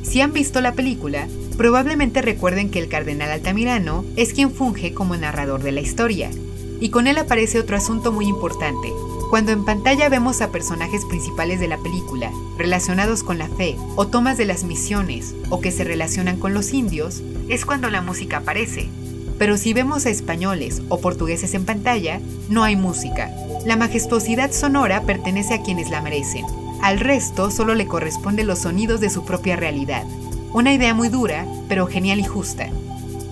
Si 0.05 0.21
han 0.21 0.33
visto 0.33 0.61
la 0.61 0.75
película, 0.75 1.27
probablemente 1.57 2.23
recuerden 2.23 2.71
que 2.71 2.79
el 2.79 2.89
cardenal 2.89 3.33
Altamirano 3.33 4.05
es 4.15 4.33
quien 4.35 4.53
funge 4.53 4.95
como 4.95 5.17
narrador 5.17 5.65
de 5.65 5.73
la 5.73 5.81
historia, 5.81 6.31
y 6.79 6.91
con 6.91 7.09
él 7.09 7.19
aparece 7.19 7.59
otro 7.59 7.77
asunto 7.77 8.13
muy 8.13 8.29
importante, 8.29 8.93
Cuando 9.31 9.51
en 9.51 9.65
pantalla 9.65 10.09
vemos 10.09 10.41
a 10.41 10.53
personajes 10.53 11.05
principales 11.05 11.59
de 11.59 11.67
la 11.67 11.79
película 11.79 12.31
relacionados 12.57 13.25
con 13.25 13.39
la 13.39 13.49
fe 13.49 13.77
o 13.97 14.07
tomas 14.07 14.39
de 14.39 14.45
las 14.45 14.63
misiones 14.63 15.35
o 15.51 15.61
que 15.61 15.73
se 15.73 15.83
relacionan 15.83 16.39
con 16.39 16.55
los 16.55 16.73
indios, 16.73 17.23
es 17.49 17.65
cuando 17.65 17.91
la 17.91 18.03
música 18.03 18.39
aparece. 18.39 18.89
Pero 19.37 19.59
si 19.59 19.75
vemos 19.75 20.07
a 20.07 20.11
españoles 20.11 20.81
o 20.89 21.01
portugueses 21.01 21.55
en 21.55 21.65
pantalla, 21.65 22.21
no 22.49 22.63
hay 22.63 22.77
música. 22.77 23.31
La 23.67 23.77
majestuosidad 23.77 24.53
sonora 24.53 25.03
pertenece 25.03 25.55
a 25.55 25.63
quienes 25.63 25.91
la 25.91 26.01
merecen. 26.01 26.47
Al 26.81 27.01
resto 27.01 27.51
solo 27.51 27.75
le 27.75 27.89
corresponden 27.89 28.47
los 28.47 28.61
sonidos 28.61 29.01
de 29.01 29.11
su 29.11 29.25
propia 29.25 29.57
realidad. 29.57 30.05
Una 30.53 30.73
idea 30.73 30.95
muy 30.95 31.09
dura, 31.09 31.47
pero 31.69 31.87
genial 31.87 32.21
y 32.21 32.25
justa. 32.25 32.71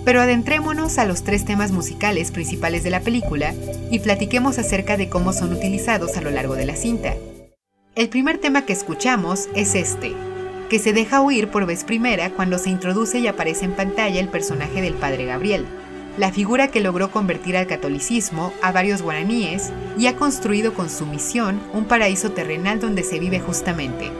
Pero 0.05 0.21
adentrémonos 0.21 0.99
a 0.99 1.05
los 1.05 1.23
tres 1.23 1.43
temas 1.43 1.71
musicales 1.71 2.31
principales 2.31 2.83
de 2.83 2.91
la 2.91 3.01
película 3.01 3.53
y 3.91 3.99
platiquemos 3.99 4.59
acerca 4.59 4.97
de 4.97 5.09
cómo 5.09 5.33
son 5.33 5.51
utilizados 5.51 6.15
a 6.15 6.21
lo 6.21 6.29
largo 6.29 6.55
de 6.55 6.67
la 6.67 6.75
cinta. 6.75 7.15
El 7.95 8.09
primer 8.09 8.37
tema 8.37 8.65
que 8.65 8.73
escuchamos 8.73 9.49
es 9.55 9.73
este, 9.73 10.13
que 10.69 10.79
se 10.79 10.93
deja 10.93 11.21
oír 11.21 11.47
por 11.47 11.65
vez 11.65 11.83
primera 11.83 12.29
cuando 12.29 12.59
se 12.59 12.69
introduce 12.69 13.19
y 13.19 13.27
aparece 13.27 13.65
en 13.65 13.71
pantalla 13.71 14.19
el 14.19 14.29
personaje 14.29 14.81
del 14.81 14.93
padre 14.93 15.25
Gabriel, 15.25 15.65
la 16.17 16.31
figura 16.31 16.69
que 16.69 16.81
logró 16.81 17.11
convertir 17.11 17.57
al 17.57 17.67
catolicismo 17.67 18.53
a 18.61 18.71
varios 18.71 19.01
guaraníes 19.01 19.71
y 19.97 20.07
ha 20.07 20.15
construido 20.15 20.73
con 20.73 20.89
su 20.89 21.05
misión 21.05 21.59
un 21.73 21.85
paraíso 21.85 22.31
terrenal 22.31 22.79
donde 22.79 23.03
se 23.03 23.19
vive 23.19 23.39
justamente. 23.39 24.11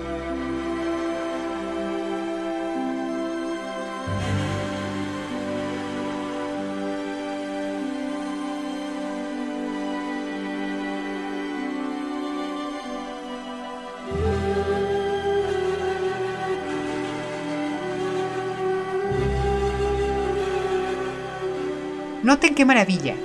Noten 22.36 22.54
qué 22.54 22.66
maravilla. 22.66 23.16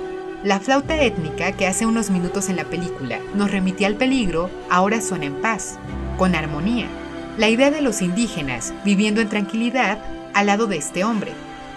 La 0.41 0.61
flauta 0.61 0.95
étnica 0.95 1.51
que 1.51 1.67
hace 1.67 1.85
unos 1.85 2.09
minutos 2.09 2.47
en 2.47 2.55
la 2.55 2.63
película 2.63 3.19
nos 3.33 3.51
remitía 3.51 3.87
al 3.87 3.97
peligro, 3.97 4.49
ahora 4.69 5.01
suena 5.01 5.25
en 5.25 5.41
paz, 5.41 5.77
con 6.17 6.33
armonía. 6.33 6.87
La 7.37 7.49
idea 7.49 7.71
de 7.71 7.81
los 7.81 8.01
indígenas 8.01 8.73
viviendo 8.85 9.19
en 9.19 9.27
tranquilidad 9.27 9.97
al 10.33 10.45
lado 10.45 10.65
de 10.65 10.77
este 10.77 11.03
hombre. 11.03 11.33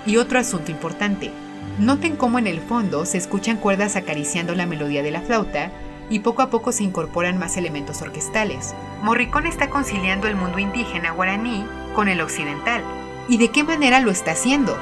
Y 0.07 0.17
otro 0.19 0.39
asunto 0.39 0.71
importante. 0.71 1.33
Noten 1.81 2.15
cómo 2.15 2.39
en 2.39 2.47
el 2.47 2.61
fondo 2.61 3.05
se 3.05 3.19
escuchan 3.19 3.57
cuerdas 3.57 3.97
acariciando 3.97 4.55
la 4.55 4.67
melodía 4.67 5.03
de 5.03 5.11
la 5.11 5.21
flauta 5.21 5.73
y 6.11 6.21
poco 6.21 6.41
a 6.41 6.51
poco 6.51 6.71
se 6.71 6.85
incorporan 6.85 7.37
más 7.37 7.57
elementos 7.57 8.01
orquestales. 8.01 8.77
Morricone 9.03 9.49
está 9.49 9.71
conciliando 9.71 10.29
el 10.29 10.37
mundo 10.37 10.61
indígena 10.61 11.11
guaraní 11.11 11.67
con 11.97 12.07
el 12.07 12.21
occidental. 12.21 12.85
¿Y 13.29 13.39
de 13.39 13.49
qué 13.49 13.65
manera 13.65 13.99
lo 13.99 14.13
está 14.13 14.31
haciendo? 14.31 14.79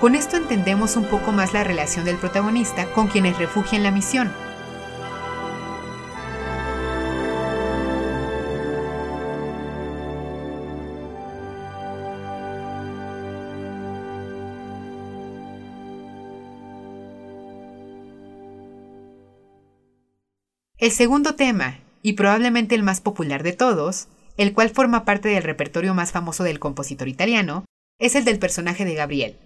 Con 0.00 0.14
esto 0.14 0.36
entendemos 0.36 0.96
un 0.96 1.06
poco 1.06 1.32
más 1.32 1.52
la 1.52 1.64
relación 1.64 2.04
del 2.04 2.18
protagonista 2.18 2.86
con 2.92 3.08
quienes 3.08 3.36
refugian 3.36 3.82
la 3.82 3.90
misión. 3.90 4.32
El 20.78 20.92
segundo 20.92 21.34
tema, 21.34 21.80
y 22.02 22.12
probablemente 22.12 22.76
el 22.76 22.84
más 22.84 23.00
popular 23.00 23.42
de 23.42 23.52
todos, 23.52 24.06
el 24.36 24.52
cual 24.54 24.70
forma 24.70 25.04
parte 25.04 25.28
del 25.28 25.42
repertorio 25.42 25.92
más 25.92 26.12
famoso 26.12 26.44
del 26.44 26.60
compositor 26.60 27.08
italiano, 27.08 27.64
es 27.98 28.14
el 28.14 28.24
del 28.24 28.38
personaje 28.38 28.84
de 28.84 28.94
Gabriel, 28.94 29.36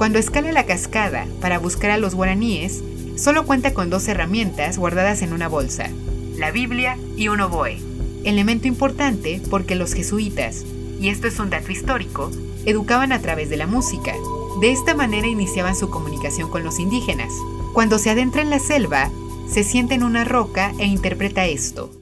cuando 0.00 0.18
escala 0.18 0.50
la 0.50 0.64
cascada 0.64 1.26
para 1.42 1.58
buscar 1.58 1.90
a 1.90 1.98
los 1.98 2.14
guaraníes, 2.14 2.82
solo 3.16 3.44
cuenta 3.44 3.74
con 3.74 3.90
dos 3.90 4.08
herramientas 4.08 4.78
guardadas 4.78 5.20
en 5.20 5.34
una 5.34 5.46
bolsa, 5.46 5.90
la 6.38 6.50
Biblia 6.50 6.96
y 7.18 7.28
un 7.28 7.42
oboe. 7.42 7.76
Elemento 8.24 8.66
importante 8.66 9.42
porque 9.50 9.74
los 9.74 9.92
jesuitas, 9.92 10.64
y 10.98 11.10
esto 11.10 11.26
es 11.26 11.38
un 11.38 11.50
dato 11.50 11.70
histórico, 11.70 12.30
educaban 12.64 13.12
a 13.12 13.20
través 13.20 13.50
de 13.50 13.58
la 13.58 13.66
música. 13.66 14.14
De 14.62 14.72
esta 14.72 14.94
manera 14.94 15.26
iniciaban 15.26 15.76
su 15.76 15.90
comunicación 15.90 16.48
con 16.48 16.64
los 16.64 16.78
indígenas. 16.78 17.34
Cuando 17.74 17.98
se 17.98 18.08
adentra 18.08 18.40
en 18.40 18.48
la 18.48 18.58
selva, 18.58 19.10
se 19.50 19.64
siente 19.64 19.96
en 19.96 20.02
una 20.02 20.24
roca 20.24 20.72
e 20.78 20.86
interpreta 20.86 21.44
esto. 21.44 21.99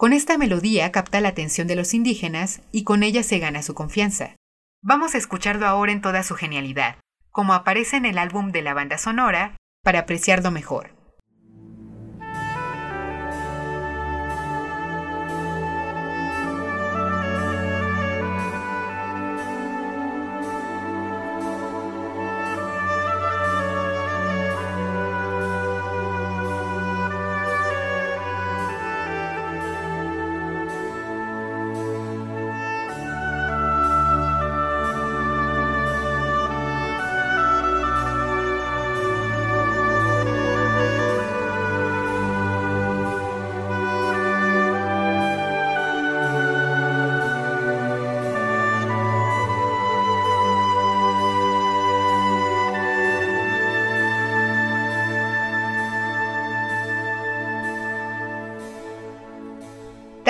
Con 0.00 0.14
esta 0.14 0.38
melodía 0.38 0.90
capta 0.92 1.20
la 1.20 1.28
atención 1.28 1.66
de 1.68 1.76
los 1.76 1.92
indígenas 1.92 2.62
y 2.72 2.84
con 2.84 3.02
ella 3.02 3.22
se 3.22 3.38
gana 3.38 3.62
su 3.62 3.74
confianza. 3.74 4.34
Vamos 4.80 5.14
a 5.14 5.18
escucharlo 5.18 5.66
ahora 5.66 5.92
en 5.92 6.00
toda 6.00 6.22
su 6.22 6.36
genialidad, 6.36 6.96
como 7.28 7.52
aparece 7.52 7.98
en 7.98 8.06
el 8.06 8.16
álbum 8.16 8.50
de 8.50 8.62
la 8.62 8.72
banda 8.72 8.96
sonora, 8.96 9.58
para 9.84 9.98
apreciarlo 9.98 10.50
mejor. 10.50 10.94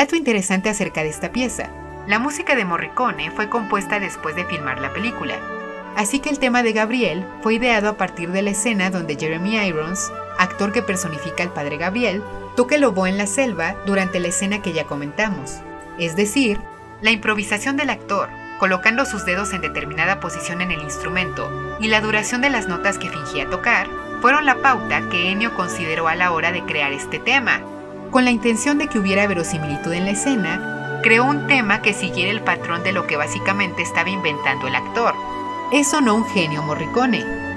Dato 0.01 0.17
interesante 0.17 0.71
acerca 0.71 1.03
de 1.03 1.11
esta 1.11 1.31
pieza. 1.31 1.69
La 2.07 2.19
música 2.19 2.57
de 2.57 2.65
Morricone 2.65 3.31
fue 3.33 3.51
compuesta 3.51 4.01
después 4.01 4.35
de 4.35 4.47
filmar 4.47 4.81
la 4.81 4.95
película, 4.95 5.35
así 5.95 6.21
que 6.21 6.31
el 6.31 6.39
tema 6.39 6.63
de 6.63 6.73
Gabriel 6.73 7.23
fue 7.43 7.57
ideado 7.57 7.91
a 7.91 7.99
partir 7.99 8.33
de 8.33 8.41
la 8.41 8.49
escena 8.49 8.89
donde 8.89 9.19
Jeremy 9.19 9.59
Irons, 9.59 10.11
actor 10.39 10.73
que 10.73 10.81
personifica 10.81 11.43
al 11.43 11.53
padre 11.53 11.77
Gabriel, 11.77 12.23
toca 12.57 12.77
el 12.77 12.85
oboe 12.85 13.11
en 13.11 13.19
la 13.19 13.27
selva 13.27 13.77
durante 13.85 14.21
la 14.21 14.29
escena 14.29 14.63
que 14.63 14.73
ya 14.73 14.87
comentamos. 14.87 15.59
Es 15.99 16.17
decir, 16.17 16.59
la 17.03 17.11
improvisación 17.11 17.77
del 17.77 17.91
actor, 17.91 18.31
colocando 18.59 19.05
sus 19.05 19.27
dedos 19.27 19.53
en 19.53 19.61
determinada 19.61 20.19
posición 20.19 20.63
en 20.63 20.71
el 20.71 20.81
instrumento, 20.81 21.77
y 21.79 21.89
la 21.89 22.01
duración 22.01 22.41
de 22.41 22.49
las 22.49 22.69
notas 22.69 22.97
que 22.97 23.11
fingía 23.11 23.51
tocar, 23.51 23.87
fueron 24.23 24.47
la 24.47 24.63
pauta 24.63 25.03
que 25.11 25.31
Ennio 25.31 25.55
consideró 25.55 26.09
a 26.09 26.15
la 26.15 26.33
hora 26.33 26.53
de 26.53 26.63
crear 26.63 26.91
este 26.91 27.19
tema, 27.19 27.61
con 28.11 28.25
la 28.25 28.31
intención 28.31 28.79
de 28.79 28.89
que 28.89 28.99
hubiera 28.99 29.27
verosimilitud 29.27 29.93
en 29.93 30.05
la 30.05 30.11
escena, 30.13 31.01
creó 31.03 31.25
un 31.25 31.47
tema 31.47 31.83
que 31.83 31.95
siguiera 31.95 32.31
el 32.31 32.43
patrón 32.43 32.83
de 32.83 32.93
lo 32.93 33.07
que 33.07 33.17
básicamente 33.17 33.83
estaba 33.83 34.11
inventando 34.11 34.67
el 34.67 34.75
actor. 34.75 35.15
Eso 35.73 36.01
no 36.01 36.15
un 36.15 36.25
genio 36.25 36.63
Morricone. 36.63 37.50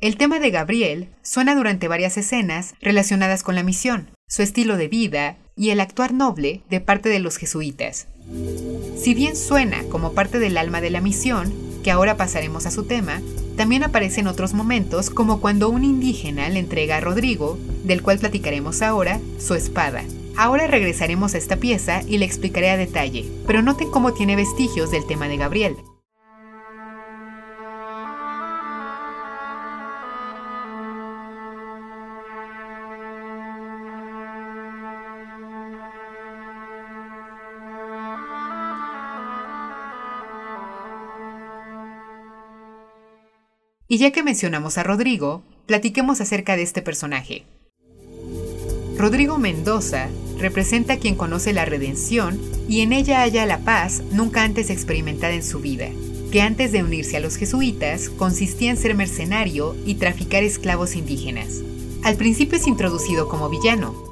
El 0.00 0.16
tema 0.16 0.38
de 0.38 0.50
Gabriel 0.50 1.08
suena 1.22 1.54
durante 1.54 1.86
varias 1.86 2.16
escenas 2.16 2.74
relacionadas 2.80 3.42
con 3.42 3.54
la 3.54 3.62
misión, 3.62 4.08
su 4.28 4.40
estilo 4.40 4.78
de 4.78 4.88
vida 4.88 5.36
y 5.56 5.70
el 5.70 5.80
actuar 5.80 6.14
noble 6.14 6.62
de 6.70 6.80
parte 6.80 7.10
de 7.10 7.18
los 7.18 7.36
jesuitas. 7.36 8.08
Si 8.96 9.12
bien 9.12 9.36
suena 9.36 9.82
como 9.90 10.14
parte 10.14 10.38
del 10.38 10.56
alma 10.56 10.80
de 10.80 10.88
la 10.88 11.02
misión, 11.02 11.52
que 11.84 11.90
ahora 11.90 12.16
pasaremos 12.16 12.64
a 12.64 12.70
su 12.70 12.84
tema, 12.84 13.20
también 13.58 13.84
aparece 13.84 14.20
en 14.20 14.26
otros 14.26 14.54
momentos 14.54 15.10
como 15.10 15.38
cuando 15.38 15.68
un 15.68 15.84
indígena 15.84 16.48
le 16.48 16.60
entrega 16.60 16.96
a 16.96 17.00
Rodrigo, 17.00 17.58
del 17.84 18.00
cual 18.02 18.18
platicaremos 18.18 18.80
ahora, 18.80 19.20
su 19.38 19.54
espada. 19.54 20.02
Ahora 20.34 20.66
regresaremos 20.66 21.34
a 21.34 21.38
esta 21.38 21.56
pieza 21.56 22.00
y 22.08 22.16
le 22.16 22.24
explicaré 22.24 22.70
a 22.70 22.78
detalle, 22.78 23.30
pero 23.46 23.60
noten 23.60 23.90
cómo 23.90 24.14
tiene 24.14 24.34
vestigios 24.34 24.90
del 24.90 25.06
tema 25.06 25.28
de 25.28 25.36
Gabriel. 25.36 25.76
Y 43.92 43.98
ya 43.98 44.12
que 44.12 44.22
mencionamos 44.22 44.78
a 44.78 44.84
Rodrigo, 44.84 45.42
platiquemos 45.66 46.20
acerca 46.20 46.54
de 46.54 46.62
este 46.62 46.80
personaje. 46.80 47.44
Rodrigo 48.96 49.36
Mendoza 49.36 50.08
representa 50.38 50.92
a 50.92 50.96
quien 50.98 51.16
conoce 51.16 51.52
la 51.52 51.64
redención 51.64 52.40
y 52.68 52.82
en 52.82 52.92
ella 52.92 53.22
halla 53.22 53.46
la 53.46 53.58
paz 53.58 54.04
nunca 54.12 54.44
antes 54.44 54.70
experimentada 54.70 55.32
en 55.32 55.42
su 55.42 55.58
vida, 55.58 55.88
que 56.30 56.40
antes 56.40 56.70
de 56.70 56.84
unirse 56.84 57.16
a 57.16 57.20
los 57.20 57.34
jesuitas 57.34 58.10
consistía 58.10 58.70
en 58.70 58.76
ser 58.76 58.94
mercenario 58.94 59.74
y 59.84 59.96
traficar 59.96 60.44
esclavos 60.44 60.94
indígenas. 60.94 61.60
Al 62.04 62.14
principio 62.14 62.58
es 62.58 62.68
introducido 62.68 63.28
como 63.28 63.48
villano, 63.48 64.09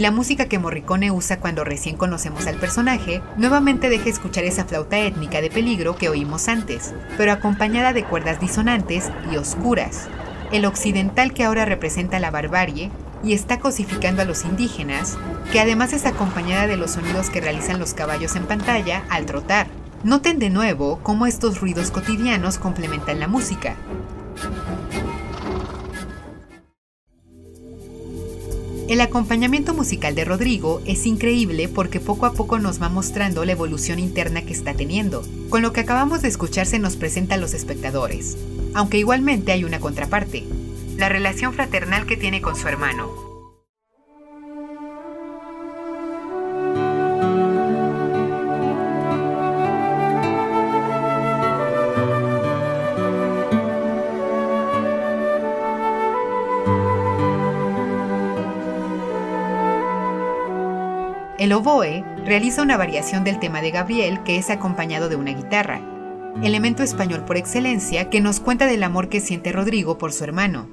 y 0.00 0.02
la 0.02 0.10
música 0.10 0.46
que 0.46 0.58
Morricone 0.58 1.10
usa 1.10 1.40
cuando 1.40 1.62
recién 1.62 1.94
conocemos 1.94 2.46
al 2.46 2.54
personaje, 2.56 3.20
nuevamente 3.36 3.90
deja 3.90 4.08
escuchar 4.08 4.44
esa 4.44 4.64
flauta 4.64 4.98
étnica 4.98 5.42
de 5.42 5.50
peligro 5.50 5.94
que 5.94 6.08
oímos 6.08 6.48
antes, 6.48 6.94
pero 7.18 7.32
acompañada 7.32 7.92
de 7.92 8.04
cuerdas 8.04 8.40
disonantes 8.40 9.10
y 9.30 9.36
oscuras. 9.36 10.08
El 10.52 10.64
occidental 10.64 11.34
que 11.34 11.44
ahora 11.44 11.66
representa 11.66 12.18
la 12.18 12.30
barbarie 12.30 12.90
y 13.22 13.34
está 13.34 13.60
cosificando 13.60 14.22
a 14.22 14.24
los 14.24 14.46
indígenas, 14.46 15.18
que 15.52 15.60
además 15.60 15.92
es 15.92 16.06
acompañada 16.06 16.66
de 16.66 16.78
los 16.78 16.92
sonidos 16.92 17.28
que 17.28 17.42
realizan 17.42 17.78
los 17.78 17.92
caballos 17.92 18.36
en 18.36 18.46
pantalla 18.46 19.02
al 19.10 19.26
trotar. 19.26 19.66
Noten 20.02 20.38
de 20.38 20.48
nuevo 20.48 21.00
cómo 21.02 21.26
estos 21.26 21.60
ruidos 21.60 21.90
cotidianos 21.90 22.56
complementan 22.56 23.20
la 23.20 23.28
música. 23.28 23.76
El 28.90 29.00
acompañamiento 29.00 29.72
musical 29.72 30.16
de 30.16 30.24
Rodrigo 30.24 30.82
es 30.84 31.06
increíble 31.06 31.68
porque 31.68 32.00
poco 32.00 32.26
a 32.26 32.32
poco 32.32 32.58
nos 32.58 32.82
va 32.82 32.88
mostrando 32.88 33.44
la 33.44 33.52
evolución 33.52 34.00
interna 34.00 34.42
que 34.42 34.52
está 34.52 34.74
teniendo. 34.74 35.22
Con 35.48 35.62
lo 35.62 35.72
que 35.72 35.82
acabamos 35.82 36.22
de 36.22 36.28
escuchar 36.28 36.66
se 36.66 36.80
nos 36.80 36.96
presenta 36.96 37.36
a 37.36 37.38
los 37.38 37.54
espectadores, 37.54 38.36
aunque 38.74 38.98
igualmente 38.98 39.52
hay 39.52 39.62
una 39.62 39.78
contraparte, 39.78 40.42
la 40.96 41.08
relación 41.08 41.54
fraternal 41.54 42.04
que 42.04 42.16
tiene 42.16 42.42
con 42.42 42.56
su 42.56 42.66
hermano, 42.66 43.29
El 61.50 61.56
oboe 61.56 62.04
realiza 62.24 62.62
una 62.62 62.76
variación 62.76 63.24
del 63.24 63.40
tema 63.40 63.60
de 63.60 63.72
Gabriel 63.72 64.22
que 64.22 64.36
es 64.36 64.50
acompañado 64.50 65.08
de 65.08 65.16
una 65.16 65.32
guitarra, 65.32 65.80
elemento 66.44 66.84
español 66.84 67.24
por 67.24 67.36
excelencia 67.36 68.08
que 68.08 68.20
nos 68.20 68.38
cuenta 68.38 68.66
del 68.66 68.84
amor 68.84 69.08
que 69.08 69.18
siente 69.18 69.50
Rodrigo 69.50 69.98
por 69.98 70.12
su 70.12 70.22
hermano. 70.22 70.68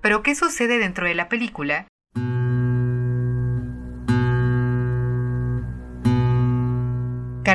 Pero 0.00 0.22
¿qué 0.22 0.36
sucede 0.36 0.78
dentro 0.78 1.08
de 1.08 1.16
la 1.16 1.28
película 1.28 1.88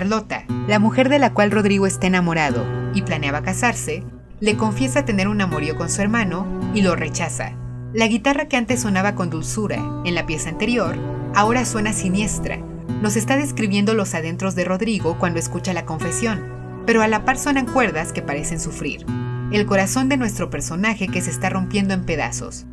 Carlota, 0.01 0.45
la 0.67 0.79
mujer 0.79 1.09
de 1.09 1.19
la 1.19 1.31
cual 1.31 1.51
Rodrigo 1.51 1.85
está 1.85 2.07
enamorado 2.07 2.65
y 2.95 3.03
planeaba 3.03 3.43
casarse, 3.43 4.03
le 4.39 4.57
confiesa 4.57 5.05
tener 5.05 5.27
un 5.27 5.41
amorío 5.41 5.75
con 5.75 5.91
su 5.91 6.01
hermano 6.01 6.47
y 6.73 6.81
lo 6.81 6.95
rechaza. 6.95 7.51
La 7.93 8.07
guitarra 8.07 8.47
que 8.47 8.57
antes 8.57 8.79
sonaba 8.79 9.13
con 9.13 9.29
dulzura 9.29 9.75
en 10.03 10.15
la 10.15 10.25
pieza 10.25 10.49
anterior, 10.49 10.95
ahora 11.35 11.65
suena 11.65 11.93
siniestra. 11.93 12.57
Nos 13.03 13.15
está 13.15 13.37
describiendo 13.37 13.93
los 13.93 14.15
adentros 14.15 14.55
de 14.55 14.65
Rodrigo 14.65 15.19
cuando 15.19 15.37
escucha 15.37 15.71
la 15.71 15.85
confesión, 15.85 16.47
pero 16.87 17.03
a 17.03 17.07
la 17.07 17.23
par 17.23 17.37
suenan 17.37 17.67
cuerdas 17.67 18.11
que 18.11 18.23
parecen 18.23 18.59
sufrir. 18.59 19.05
El 19.51 19.67
corazón 19.67 20.09
de 20.09 20.17
nuestro 20.17 20.49
personaje 20.49 21.09
que 21.09 21.21
se 21.21 21.29
está 21.29 21.51
rompiendo 21.51 21.93
en 21.93 22.05
pedazos. 22.05 22.65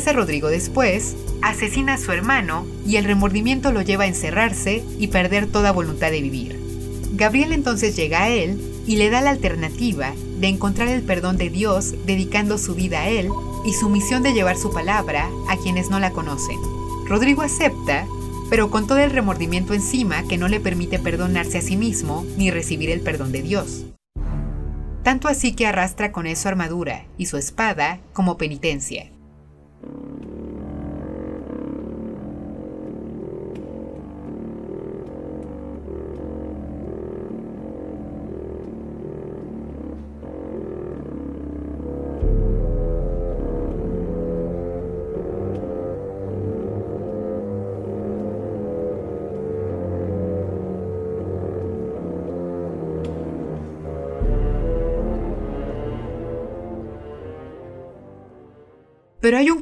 ¿Qué 0.00 0.04
hace 0.04 0.16
Rodrigo 0.16 0.48
después? 0.48 1.14
Asesina 1.42 1.92
a 1.92 1.98
su 1.98 2.10
hermano 2.10 2.64
y 2.86 2.96
el 2.96 3.04
remordimiento 3.04 3.70
lo 3.70 3.82
lleva 3.82 4.04
a 4.04 4.06
encerrarse 4.06 4.82
y 4.98 5.08
perder 5.08 5.46
toda 5.46 5.72
voluntad 5.72 6.10
de 6.10 6.22
vivir. 6.22 6.58
Gabriel 7.12 7.52
entonces 7.52 7.96
llega 7.96 8.22
a 8.22 8.30
él 8.30 8.58
y 8.86 8.96
le 8.96 9.10
da 9.10 9.20
la 9.20 9.28
alternativa 9.28 10.14
de 10.38 10.48
encontrar 10.48 10.88
el 10.88 11.02
perdón 11.02 11.36
de 11.36 11.50
Dios 11.50 11.94
dedicando 12.06 12.56
su 12.56 12.74
vida 12.74 13.00
a 13.00 13.08
él 13.10 13.28
y 13.66 13.74
su 13.74 13.90
misión 13.90 14.22
de 14.22 14.32
llevar 14.32 14.56
su 14.56 14.72
palabra 14.72 15.28
a 15.50 15.58
quienes 15.58 15.90
no 15.90 16.00
la 16.00 16.12
conocen. 16.12 16.56
Rodrigo 17.04 17.42
acepta, 17.42 18.06
pero 18.48 18.70
con 18.70 18.86
todo 18.86 19.00
el 19.00 19.10
remordimiento 19.10 19.74
encima 19.74 20.22
que 20.22 20.38
no 20.38 20.48
le 20.48 20.60
permite 20.60 20.98
perdonarse 20.98 21.58
a 21.58 21.62
sí 21.62 21.76
mismo 21.76 22.24
ni 22.38 22.50
recibir 22.50 22.88
el 22.88 23.02
perdón 23.02 23.32
de 23.32 23.42
Dios. 23.42 23.84
Tanto 25.02 25.28
así 25.28 25.52
que 25.52 25.66
arrastra 25.66 26.10
con 26.10 26.26
él 26.26 26.38
su 26.38 26.48
armadura 26.48 27.04
y 27.18 27.26
su 27.26 27.36
espada 27.36 28.00
como 28.14 28.38
penitencia. 28.38 29.10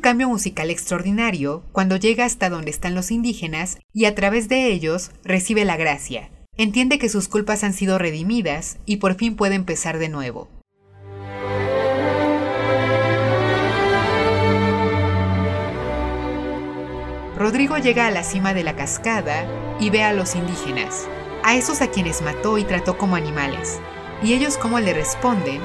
Cambio 0.09 0.31
musical 0.31 0.71
extraordinario 0.71 1.65
cuando 1.71 1.97
llega 1.97 2.25
hasta 2.25 2.49
donde 2.49 2.71
están 2.71 2.95
los 2.95 3.11
indígenas 3.11 3.77
y 3.93 4.07
a 4.07 4.15
través 4.15 4.49
de 4.49 4.73
ellos 4.73 5.11
recibe 5.23 5.67
la 5.67 5.77
gracia. 5.77 6.31
Entiende 6.57 6.99
que 6.99 7.11
sus 7.11 7.29
culpas 7.29 7.63
han 7.63 7.75
sido 7.75 7.99
redimidas 7.99 8.79
y 8.87 8.97
por 8.97 9.17
fin 9.17 9.37
puede 9.37 9.55
empezar 9.55 9.99
de 9.99 10.09
nuevo. 10.09 10.49
Rodrigo 17.37 17.77
llega 17.77 18.07
a 18.07 18.11
la 18.11 18.23
cima 18.23 18.55
de 18.55 18.65
la 18.65 18.77
cascada 18.77 19.45
y 19.79 19.91
ve 19.91 20.05
a 20.05 20.15
los 20.15 20.37
indígenas, 20.37 21.07
a 21.43 21.55
esos 21.55 21.83
a 21.83 21.91
quienes 21.91 22.23
mató 22.23 22.57
y 22.57 22.65
trató 22.65 22.97
como 22.97 23.15
animales. 23.15 23.79
Y 24.23 24.33
ellos 24.33 24.57
cómo 24.57 24.81
le 24.81 24.95
responden 24.95 25.61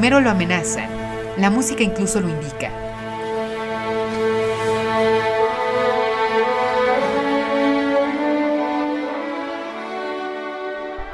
Primero 0.00 0.22
lo 0.22 0.30
amenazan, 0.30 0.88
la 1.36 1.50
música 1.50 1.82
incluso 1.82 2.22
lo 2.22 2.30
indica. 2.30 2.70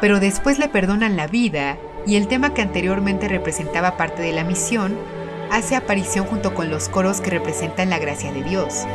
Pero 0.00 0.20
después 0.20 0.60
le 0.60 0.68
perdonan 0.68 1.16
la 1.16 1.26
vida 1.26 1.78
y 2.06 2.14
el 2.14 2.28
tema 2.28 2.54
que 2.54 2.62
anteriormente 2.62 3.26
representaba 3.26 3.96
parte 3.96 4.22
de 4.22 4.30
la 4.30 4.44
misión 4.44 4.96
hace 5.50 5.74
aparición 5.74 6.24
junto 6.24 6.54
con 6.54 6.70
los 6.70 6.88
coros 6.88 7.20
que 7.20 7.30
representan 7.30 7.90
la 7.90 7.98
gracia 7.98 8.32
de 8.32 8.44
Dios. 8.44 8.86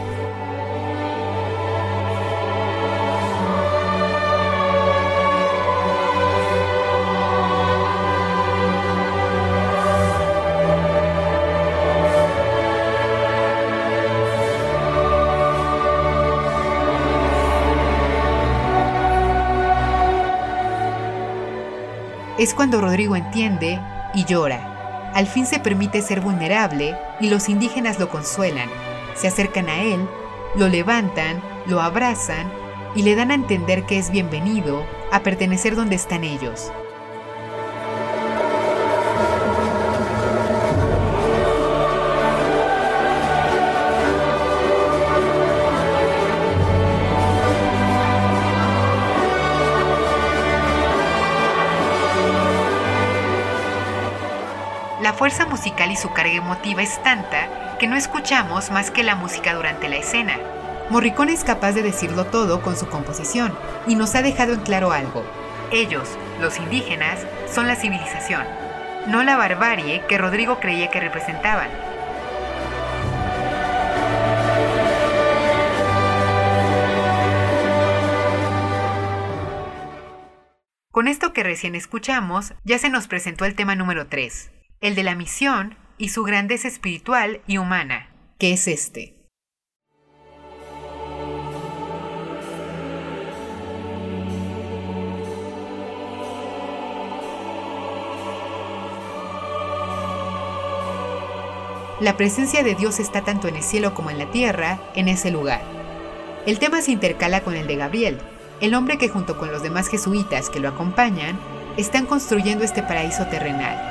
Es 22.41 22.55
cuando 22.55 22.81
Rodrigo 22.81 23.15
entiende 23.15 23.79
y 24.15 24.25
llora. 24.25 25.11
Al 25.13 25.27
fin 25.27 25.45
se 25.45 25.59
permite 25.59 26.01
ser 26.01 26.21
vulnerable 26.21 26.97
y 27.19 27.29
los 27.29 27.49
indígenas 27.49 27.99
lo 27.99 28.09
consuelan. 28.09 28.67
Se 29.13 29.27
acercan 29.27 29.69
a 29.69 29.83
él, 29.83 30.09
lo 30.55 30.67
levantan, 30.67 31.39
lo 31.67 31.81
abrazan 31.81 32.51
y 32.95 33.03
le 33.03 33.13
dan 33.13 33.29
a 33.29 33.35
entender 33.35 33.85
que 33.85 33.99
es 33.99 34.09
bienvenido 34.09 34.83
a 35.11 35.19
pertenecer 35.19 35.75
donde 35.75 35.97
están 35.97 36.23
ellos. 36.23 36.71
Fuerza 55.31 55.49
musical 55.49 55.89
y 55.91 55.95
su 55.95 56.11
carga 56.11 56.33
emotiva 56.33 56.81
es 56.81 57.01
tanta 57.03 57.77
que 57.79 57.87
no 57.87 57.95
escuchamos 57.95 58.69
más 58.69 58.91
que 58.91 59.01
la 59.01 59.15
música 59.15 59.53
durante 59.53 59.87
la 59.87 59.95
escena. 59.95 60.37
Morricone 60.89 61.31
es 61.31 61.45
capaz 61.45 61.71
de 61.71 61.83
decirlo 61.83 62.25
todo 62.25 62.61
con 62.61 62.75
su 62.75 62.89
composición 62.89 63.57
y 63.87 63.95
nos 63.95 64.13
ha 64.15 64.23
dejado 64.23 64.51
en 64.51 64.59
claro 64.59 64.91
algo. 64.91 65.23
Ellos, 65.71 66.17
los 66.41 66.59
indígenas, 66.59 67.25
son 67.49 67.65
la 67.67 67.77
civilización, 67.77 68.43
no 69.07 69.23
la 69.23 69.37
barbarie 69.37 70.03
que 70.05 70.17
Rodrigo 70.17 70.59
creía 70.59 70.91
que 70.91 70.99
representaban. 70.99 71.69
Con 80.91 81.07
esto 81.07 81.31
que 81.31 81.43
recién 81.43 81.75
escuchamos, 81.75 82.53
ya 82.65 82.77
se 82.79 82.89
nos 82.89 83.07
presentó 83.07 83.45
el 83.45 83.55
tema 83.55 83.75
número 83.75 84.07
3, 84.07 84.51
el 84.81 84.95
de 84.95 85.03
la 85.03 85.13
misión 85.13 85.77
y 85.99 86.09
su 86.09 86.23
grandeza 86.23 86.67
espiritual 86.67 87.41
y 87.45 87.59
humana, 87.59 88.09
que 88.39 88.53
es 88.53 88.67
este. 88.67 89.15
La 101.99 102.17
presencia 102.17 102.63
de 102.63 102.73
Dios 102.73 102.99
está 102.99 103.21
tanto 103.21 103.47
en 103.47 103.57
el 103.57 103.61
cielo 103.61 103.93
como 103.93 104.09
en 104.09 104.17
la 104.17 104.31
tierra, 104.31 104.79
en 104.95 105.07
ese 105.07 105.29
lugar. 105.29 105.61
El 106.47 106.57
tema 106.57 106.81
se 106.81 106.91
intercala 106.91 107.41
con 107.41 107.55
el 107.55 107.67
de 107.67 107.75
Gabriel, 107.75 108.17
el 108.59 108.73
hombre 108.73 108.97
que 108.97 109.09
junto 109.09 109.37
con 109.37 109.51
los 109.51 109.61
demás 109.61 109.87
jesuitas 109.87 110.49
que 110.49 110.59
lo 110.59 110.69
acompañan, 110.69 111.39
están 111.77 112.07
construyendo 112.07 112.63
este 112.63 112.81
paraíso 112.81 113.27
terrenal. 113.27 113.90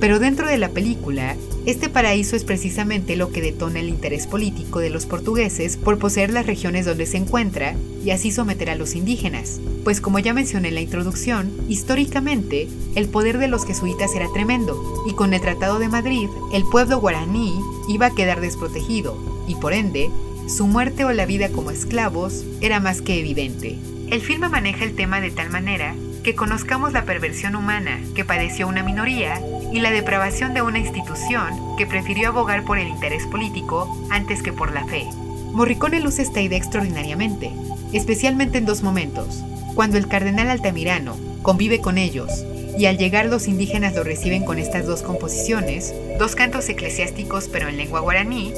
Pero 0.00 0.18
dentro 0.18 0.48
de 0.48 0.56
la 0.56 0.70
película, 0.70 1.36
este 1.66 1.90
paraíso 1.90 2.34
es 2.34 2.44
precisamente 2.44 3.16
lo 3.16 3.30
que 3.30 3.42
detona 3.42 3.80
el 3.80 3.90
interés 3.90 4.26
político 4.26 4.78
de 4.78 4.88
los 4.88 5.04
portugueses 5.04 5.76
por 5.76 5.98
poseer 5.98 6.30
las 6.30 6.46
regiones 6.46 6.86
donde 6.86 7.04
se 7.04 7.18
encuentra 7.18 7.74
y 8.02 8.10
así 8.10 8.32
someter 8.32 8.70
a 8.70 8.76
los 8.76 8.94
indígenas. 8.94 9.60
Pues 9.84 10.00
como 10.00 10.18
ya 10.18 10.32
mencioné 10.32 10.68
en 10.68 10.74
la 10.74 10.80
introducción, 10.80 11.52
históricamente 11.68 12.66
el 12.94 13.08
poder 13.08 13.36
de 13.36 13.48
los 13.48 13.66
jesuitas 13.66 14.14
era 14.16 14.32
tremendo 14.32 15.04
y 15.06 15.12
con 15.12 15.34
el 15.34 15.42
Tratado 15.42 15.78
de 15.78 15.88
Madrid 15.88 16.30
el 16.54 16.64
pueblo 16.64 16.98
guaraní 16.98 17.60
iba 17.86 18.06
a 18.06 18.14
quedar 18.14 18.40
desprotegido 18.40 19.18
y 19.46 19.54
por 19.56 19.74
ende 19.74 20.10
su 20.48 20.66
muerte 20.66 21.04
o 21.04 21.12
la 21.12 21.26
vida 21.26 21.50
como 21.50 21.70
esclavos 21.70 22.44
era 22.62 22.80
más 22.80 23.02
que 23.02 23.18
evidente. 23.18 23.76
El 24.10 24.22
filme 24.22 24.48
maneja 24.48 24.84
el 24.84 24.96
tema 24.96 25.20
de 25.20 25.30
tal 25.30 25.50
manera 25.50 25.94
que 26.22 26.34
conozcamos 26.34 26.92
la 26.92 27.04
perversión 27.04 27.54
humana 27.54 28.00
que 28.14 28.24
padeció 28.24 28.66
una 28.66 28.82
minoría 28.82 29.40
y 29.72 29.80
la 29.80 29.90
depravación 29.90 30.54
de 30.54 30.62
una 30.62 30.78
institución 30.78 31.76
que 31.76 31.86
prefirió 31.86 32.28
abogar 32.28 32.64
por 32.64 32.78
el 32.78 32.88
interés 32.88 33.26
político 33.26 33.88
antes 34.10 34.42
que 34.42 34.52
por 34.52 34.72
la 34.72 34.84
fe. 34.86 35.06
Morricone 35.52 36.00
luce 36.00 36.22
esta 36.22 36.40
idea 36.40 36.58
extraordinariamente, 36.58 37.50
especialmente 37.92 38.58
en 38.58 38.66
dos 38.66 38.82
momentos, 38.82 39.42
cuando 39.74 39.98
el 39.98 40.08
cardenal 40.08 40.50
Altamirano 40.50 41.16
convive 41.42 41.80
con 41.80 41.98
ellos 41.98 42.44
y 42.78 42.86
al 42.86 42.98
llegar 42.98 43.26
los 43.26 43.48
indígenas 43.48 43.94
lo 43.94 44.04
reciben 44.04 44.44
con 44.44 44.58
estas 44.58 44.86
dos 44.86 45.02
composiciones, 45.02 45.94
dos 46.18 46.34
cantos 46.34 46.68
eclesiásticos 46.68 47.48
pero 47.48 47.68
en 47.68 47.76
lengua 47.76 48.00
guaraní, 48.00 48.52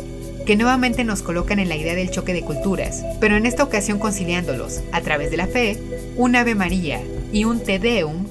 que 0.46 0.56
nuevamente 0.56 1.04
nos 1.04 1.22
colocan 1.22 1.58
en 1.58 1.68
la 1.68 1.76
idea 1.76 1.94
del 1.94 2.10
choque 2.10 2.32
de 2.32 2.42
culturas, 2.42 3.04
pero 3.20 3.36
en 3.36 3.46
esta 3.46 3.62
ocasión 3.62 3.98
conciliándolos, 3.98 4.82
a 4.92 5.00
través 5.00 5.30
de 5.30 5.36
la 5.36 5.46
fe, 5.46 5.78
un 6.16 6.36
Ave 6.36 6.54
María 6.54 7.00
y 7.32 7.44
un 7.44 7.60
Te 7.60 7.78
Deum 7.78 8.26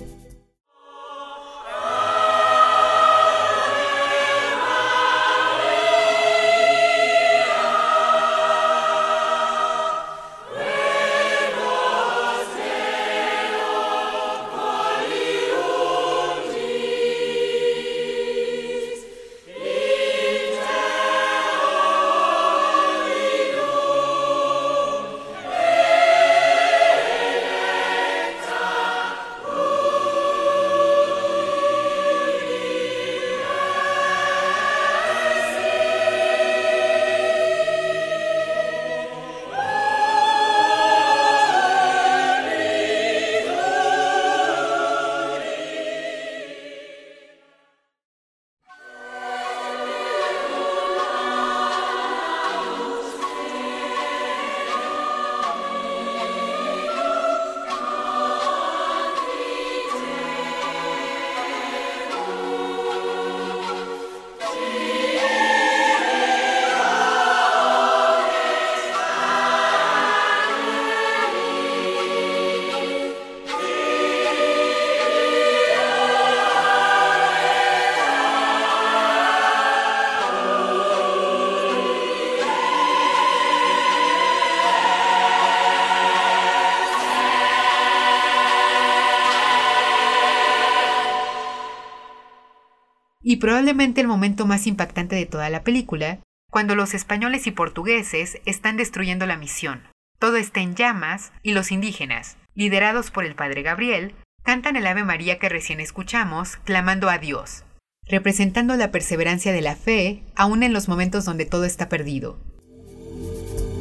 probablemente 93.41 93.99
el 93.99 94.07
momento 94.07 94.45
más 94.45 94.67
impactante 94.67 95.17
de 95.17 95.25
toda 95.25 95.49
la 95.49 95.63
película, 95.63 96.19
cuando 96.49 96.75
los 96.75 96.93
españoles 96.93 97.47
y 97.47 97.51
portugueses 97.51 98.39
están 98.45 98.77
destruyendo 98.77 99.25
la 99.25 99.35
misión. 99.35 99.81
Todo 100.19 100.37
está 100.37 100.61
en 100.61 100.75
llamas 100.75 101.33
y 101.41 101.51
los 101.51 101.71
indígenas, 101.71 102.37
liderados 102.55 103.11
por 103.11 103.25
el 103.25 103.35
padre 103.35 103.63
Gabriel, 103.63 104.13
cantan 104.43 104.75
el 104.75 104.87
Ave 104.87 105.03
María 105.03 105.39
que 105.39 105.49
recién 105.49 105.79
escuchamos, 105.79 106.57
clamando 106.57 107.09
a 107.09 107.17
Dios, 107.17 107.63
representando 108.07 108.75
la 108.75 108.91
perseverancia 108.91 109.51
de 109.51 109.61
la 109.61 109.75
fe, 109.75 110.23
aun 110.35 110.63
en 110.63 110.73
los 110.73 110.87
momentos 110.87 111.25
donde 111.25 111.45
todo 111.45 111.65
está 111.65 111.89
perdido. 111.89 112.39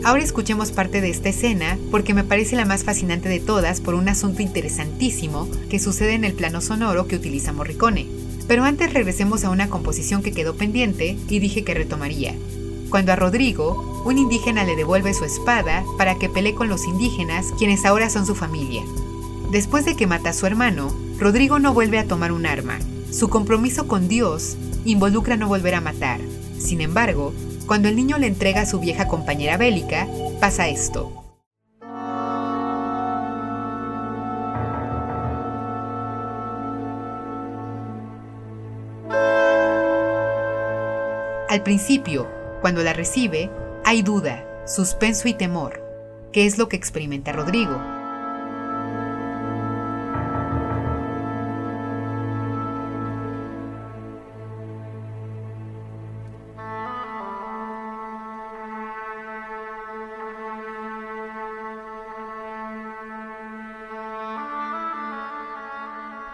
Ahora 0.02 0.22
escuchemos 0.22 0.72
parte 0.72 1.02
de 1.02 1.10
esta 1.10 1.28
escena 1.28 1.78
porque 1.90 2.14
me 2.14 2.24
parece 2.24 2.56
la 2.56 2.64
más 2.64 2.84
fascinante 2.84 3.28
de 3.28 3.40
todas 3.40 3.82
por 3.82 3.94
un 3.94 4.08
asunto 4.08 4.40
interesantísimo 4.40 5.50
que 5.68 5.78
sucede 5.78 6.14
en 6.14 6.24
el 6.24 6.32
plano 6.32 6.62
sonoro 6.62 7.06
que 7.06 7.16
utiliza 7.16 7.52
Morricone. 7.52 8.29
Pero 8.50 8.64
antes 8.64 8.92
regresemos 8.92 9.44
a 9.44 9.50
una 9.50 9.68
composición 9.68 10.24
que 10.24 10.32
quedó 10.32 10.56
pendiente 10.56 11.16
y 11.28 11.38
dije 11.38 11.62
que 11.62 11.72
retomaría. 11.72 12.34
Cuando 12.88 13.12
a 13.12 13.16
Rodrigo, 13.16 14.02
un 14.04 14.18
indígena 14.18 14.64
le 14.64 14.74
devuelve 14.74 15.14
su 15.14 15.24
espada 15.24 15.84
para 15.96 16.16
que 16.16 16.28
pelee 16.28 16.56
con 16.56 16.68
los 16.68 16.88
indígenas, 16.88 17.46
quienes 17.58 17.84
ahora 17.84 18.10
son 18.10 18.26
su 18.26 18.34
familia. 18.34 18.82
Después 19.52 19.84
de 19.84 19.94
que 19.94 20.08
mata 20.08 20.30
a 20.30 20.32
su 20.32 20.46
hermano, 20.46 20.92
Rodrigo 21.20 21.60
no 21.60 21.72
vuelve 21.72 22.00
a 22.00 22.08
tomar 22.08 22.32
un 22.32 22.44
arma. 22.44 22.80
Su 23.12 23.28
compromiso 23.28 23.86
con 23.86 24.08
Dios 24.08 24.56
involucra 24.84 25.36
no 25.36 25.46
volver 25.46 25.76
a 25.76 25.80
matar. 25.80 26.18
Sin 26.58 26.80
embargo, 26.80 27.32
cuando 27.68 27.88
el 27.88 27.94
niño 27.94 28.18
le 28.18 28.26
entrega 28.26 28.62
a 28.62 28.66
su 28.66 28.80
vieja 28.80 29.06
compañera 29.06 29.58
bélica, 29.58 30.08
pasa 30.40 30.68
esto. 30.68 31.19
Al 41.50 41.64
principio, 41.64 42.30
cuando 42.60 42.84
la 42.84 42.92
recibe, 42.92 43.50
hay 43.84 44.02
duda, 44.02 44.46
suspenso 44.68 45.26
y 45.26 45.34
temor, 45.34 45.82
que 46.30 46.46
es 46.46 46.58
lo 46.58 46.68
que 46.68 46.76
experimenta 46.76 47.32
Rodrigo. 47.32 47.99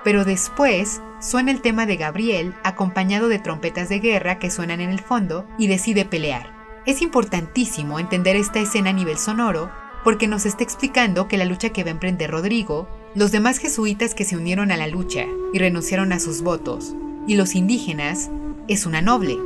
Pero 0.07 0.25
después 0.25 1.03
suena 1.19 1.51
el 1.51 1.61
tema 1.61 1.85
de 1.85 1.97
Gabriel 1.97 2.55
acompañado 2.63 3.27
de 3.27 3.41
trompetas 3.41 3.89
de 3.89 3.99
guerra 3.99 4.39
que 4.39 4.53
suenan 4.53 4.81
en 4.81 4.91
el 4.91 5.01
fondo 5.01 5.49
y 5.59 5.67
decide 5.67 6.05
pelear. 6.05 6.55
Es 6.87 7.03
importantísimo 7.03 7.99
entender 7.99 8.37
esta 8.37 8.61
escena 8.61 8.91
a 8.91 8.93
nivel 8.93 9.19
sonoro 9.19 9.69
porque 10.05 10.29
nos 10.29 10.47
está 10.47 10.63
explicando 10.63 11.27
que 11.27 11.37
la 11.37 11.45
lucha 11.45 11.71
que 11.71 11.83
va 11.83 11.89
a 11.89 11.95
emprender 11.95 12.31
Rodrigo, 12.31 12.89
los 13.17 13.33
demás 13.33 13.59
jesuitas 13.59 14.15
que 14.15 14.25
se 14.25 14.37
unieron 14.37 14.71
a 14.71 14.77
la 14.77 14.87
lucha 14.87 15.25
y 15.53 15.59
renunciaron 15.59 16.13
a 16.13 16.21
sus 16.21 16.43
votos, 16.43 16.95
y 17.27 17.35
los 17.35 17.57
indígenas, 17.57 18.31
es 18.69 18.87
una 18.87 19.03
noble. 19.03 19.37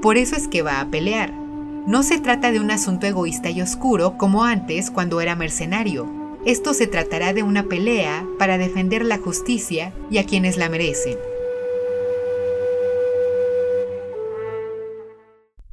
Por 0.00 0.16
eso 0.16 0.36
es 0.36 0.48
que 0.48 0.62
va 0.62 0.80
a 0.80 0.86
pelear. 0.86 1.34
No 1.86 2.02
se 2.02 2.18
trata 2.18 2.50
de 2.50 2.60
un 2.60 2.70
asunto 2.70 3.06
egoísta 3.06 3.50
y 3.50 3.60
oscuro 3.60 4.16
como 4.16 4.44
antes 4.44 4.90
cuando 4.90 5.20
era 5.20 5.36
mercenario, 5.36 6.06
esto 6.48 6.72
se 6.72 6.86
tratará 6.86 7.34
de 7.34 7.42
una 7.42 7.64
pelea 7.64 8.26
para 8.38 8.56
defender 8.56 9.04
la 9.04 9.18
justicia 9.18 9.92
y 10.10 10.16
a 10.16 10.24
quienes 10.24 10.56
la 10.56 10.70
merecen. 10.70 11.18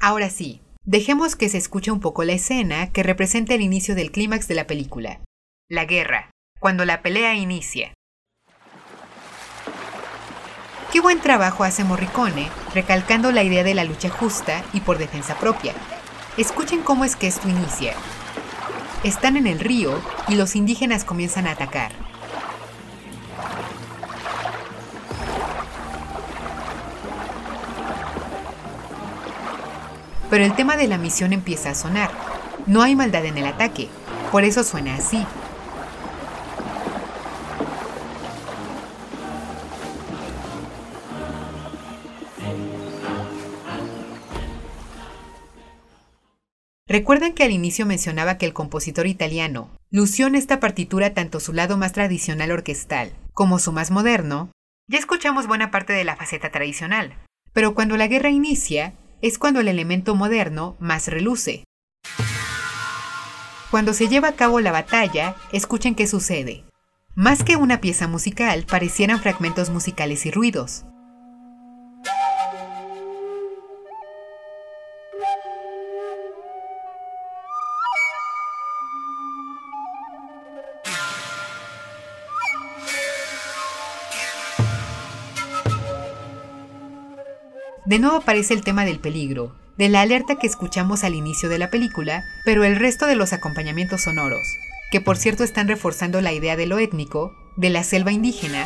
Ahora 0.02 0.30
sí, 0.30 0.60
dejemos 0.84 1.38
que 1.38 1.48
se 1.48 1.60
escuche 1.60 1.92
un 1.92 2.02
poco 2.02 2.26
la 2.26 2.34
escena 2.34 2.92
que 2.92 3.04
representa 3.04 3.54
el 3.54 3.62
inicio 3.62 3.96
del 3.96 4.12
clímax 4.12 4.50
de 4.50 4.56
la 4.56 4.68
película. 4.68 5.22
La 5.70 5.86
guerra, 5.86 6.32
cuando 6.60 6.84
la 6.84 7.02
pelea 7.02 7.36
inicia. 7.36 7.94
Qué 10.92 11.00
buen 11.00 11.22
trabajo 11.22 11.64
hace 11.64 11.86
Morricone, 11.86 12.50
recalcando 12.74 13.32
la 13.32 13.44
idea 13.44 13.64
de 13.64 13.76
la 13.76 13.86
lucha 13.86 14.10
justa 14.10 14.62
y 14.74 14.82
por 14.82 14.98
defensa 14.98 15.40
propia. 15.40 15.74
Escuchen 16.36 16.82
cómo 16.82 17.06
es 17.06 17.16
que 17.16 17.28
esto 17.28 17.48
inicia, 17.48 17.94
están 19.08 19.38
en 19.38 19.46
el 19.46 19.60
río 19.60 20.02
y 20.28 20.34
los 20.34 20.56
indígenas 20.56 21.06
comienzan 21.06 21.46
a 21.46 21.52
atacar. 21.52 21.92
Pero 30.32 30.44
el 30.44 30.56
tema 30.56 30.76
de 30.76 30.88
la 30.88 30.98
misión 30.98 31.34
empieza 31.34 31.70
a 31.70 31.76
sonar. 31.76 32.10
No 32.66 32.82
hay 32.82 32.96
maldad 32.96 33.26
en 33.26 33.38
el 33.38 33.46
ataque, 33.46 33.90
por 34.32 34.44
eso 34.44 34.64
suena 34.64 34.96
así. 34.96 35.24
Recuerden 46.88 47.34
que 47.34 47.44
al 47.44 47.52
inicio 47.52 47.88
mencionaba 47.88 48.38
que 48.38 48.46
el 48.46 48.54
compositor 48.54 49.08
italiano 49.08 49.72
lució 49.90 50.28
en 50.28 50.36
esta 50.36 50.60
partitura 50.60 51.16
tanto 51.16 51.40
su 51.40 51.52
lado 51.52 51.78
más 51.78 51.94
tradicional 51.94 52.52
orquestal 52.52 53.12
como 53.34 53.58
su 53.58 53.72
más 53.72 53.90
moderno. 53.90 54.52
Ya 54.88 55.00
escuchamos 55.00 55.48
buena 55.48 55.72
parte 55.72 55.94
de 55.94 56.04
la 56.04 56.16
faceta 56.16 56.52
tradicional, 56.52 57.18
pero 57.54 57.74
cuando 57.74 57.98
la 57.98 58.06
guerra 58.06 58.30
inicia 58.30 58.94
es 59.24 59.40
cuando 59.40 59.62
el 59.62 59.68
elemento 59.68 60.14
moderno 60.14 60.78
más 60.80 61.08
reluce. 61.08 61.64
Cuando 63.72 63.94
se 63.94 64.08
lleva 64.08 64.28
a 64.28 64.36
cabo 64.36 64.60
la 64.60 64.72
batalla, 64.72 65.36
escuchen 65.52 65.96
qué 65.96 66.06
sucede. 66.06 66.66
Más 67.16 67.44
que 67.44 67.56
una 67.56 67.82
pieza 67.82 68.08
musical, 68.08 68.66
parecieran 68.70 69.20
fragmentos 69.20 69.72
musicales 69.72 70.28
y 70.28 70.32
ruidos. 70.32 70.86
De 87.86 88.00
nuevo 88.00 88.18
aparece 88.18 88.56
el 88.56 88.64
tema 88.64 88.84
del 88.84 89.00
peligro, 89.00 89.56
de 89.78 89.90
la 89.90 90.02
alerta 90.02 90.38
que 90.38 90.48
escuchamos 90.48 91.04
al 91.04 91.14
inicio 91.14 91.50
de 91.50 91.60
la 91.60 91.70
película, 91.70 92.24
pero 92.44 92.64
el 92.64 92.78
resto 92.78 93.06
de 93.06 93.16
los 93.16 93.32
acompañamientos 93.32 94.02
sonoros, 94.02 94.48
que 94.90 95.02
por 95.02 95.18
cierto 95.18 95.44
están 95.44 95.68
reforzando 95.68 96.20
la 96.20 96.34
idea 96.34 96.56
de 96.56 96.66
lo 96.66 96.80
étnico, 96.80 97.36
de 97.58 97.70
la 97.70 97.84
selva 97.84 98.12
indígena, 98.12 98.66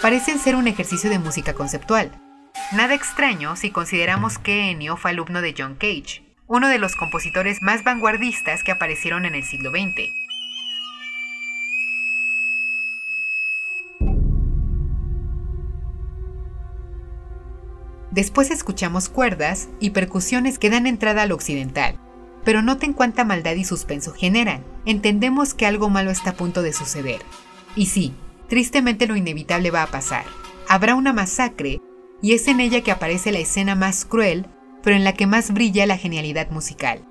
parecen 0.00 0.38
ser 0.38 0.54
un 0.54 0.68
ejercicio 0.68 1.10
de 1.10 1.18
música 1.18 1.54
conceptual. 1.54 2.22
Nada 2.70 2.94
extraño 2.94 3.56
si 3.56 3.70
consideramos 3.70 4.38
que 4.38 4.70
Ennio 4.70 4.96
fue 4.96 5.10
alumno 5.10 5.42
de 5.42 5.56
John 5.58 5.74
Cage, 5.74 6.22
uno 6.46 6.68
de 6.68 6.78
los 6.78 6.94
compositores 6.94 7.62
más 7.62 7.82
vanguardistas 7.82 8.62
que 8.62 8.70
aparecieron 8.70 9.24
en 9.24 9.34
el 9.34 9.42
siglo 9.42 9.70
XX. 9.70 10.14
Después 18.12 18.50
escuchamos 18.50 19.08
cuerdas 19.08 19.68
y 19.80 19.90
percusiones 19.90 20.58
que 20.58 20.68
dan 20.68 20.86
entrada 20.86 21.22
al 21.22 21.32
occidental. 21.32 21.98
Pero 22.44 22.60
noten 22.60 22.92
cuánta 22.92 23.24
maldad 23.24 23.54
y 23.54 23.64
suspenso 23.64 24.12
generan. 24.12 24.64
Entendemos 24.84 25.54
que 25.54 25.64
algo 25.64 25.88
malo 25.88 26.10
está 26.10 26.30
a 26.30 26.34
punto 26.34 26.60
de 26.60 26.74
suceder. 26.74 27.22
Y 27.74 27.86
sí, 27.86 28.12
tristemente 28.48 29.06
lo 29.06 29.16
inevitable 29.16 29.70
va 29.70 29.82
a 29.82 29.90
pasar. 29.90 30.24
Habrá 30.68 30.94
una 30.94 31.14
masacre, 31.14 31.80
y 32.20 32.34
es 32.34 32.46
en 32.48 32.60
ella 32.60 32.82
que 32.82 32.90
aparece 32.90 33.32
la 33.32 33.38
escena 33.38 33.74
más 33.74 34.04
cruel, 34.04 34.46
pero 34.82 34.94
en 34.94 35.04
la 35.04 35.14
que 35.14 35.26
más 35.26 35.52
brilla 35.52 35.86
la 35.86 35.96
genialidad 35.96 36.50
musical. 36.50 37.06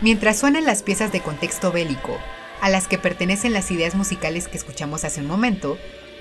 Mientras 0.00 0.38
suenan 0.38 0.64
las 0.64 0.84
piezas 0.84 1.10
de 1.10 1.20
contexto 1.20 1.72
bélico, 1.72 2.16
a 2.60 2.70
las 2.70 2.86
que 2.86 2.98
pertenecen 2.98 3.52
las 3.52 3.70
ideas 3.72 3.96
musicales 3.96 4.46
que 4.46 4.56
escuchamos 4.56 5.04
hace 5.04 5.20
un 5.20 5.26
momento, 5.26 5.76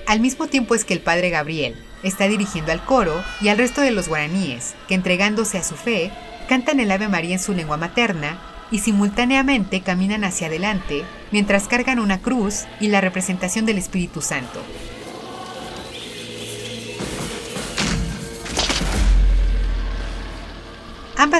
al 0.08 0.20
mismo 0.20 0.48
tiempo 0.48 0.74
es 0.74 0.84
que 0.84 0.96
el 0.96 1.00
padre 1.00 1.30
Gabriel 1.30 1.76
está 2.02 2.28
dirigiendo 2.28 2.72
al 2.72 2.84
coro 2.84 3.24
y 3.40 3.50
al 3.50 3.58
resto 3.58 3.82
de 3.82 3.92
los 3.92 4.08
guaraníes, 4.08 4.74
que 4.88 4.96
entregándose 4.96 5.60
a 5.60 5.63
su 5.63 5.76
fe, 5.76 6.12
cantan 6.50 6.80
el 6.80 6.92
Ave 6.92 7.08
María 7.08 7.34
en 7.34 7.40
su 7.40 7.54
lengua 7.54 7.78
materna 7.78 8.40
y 8.72 8.80
simultáneamente 8.80 9.82
caminan 9.82 10.24
hacia 10.24 10.48
adelante 10.48 11.04
mientras 11.32 11.68
cargan 11.68 12.00
una 12.00 12.20
cruz 12.20 12.66
y 12.80 12.88
la 12.88 13.02
representación 13.02 13.66
del 13.66 13.78
Espíritu 13.78 14.22
Santo. 14.22 14.62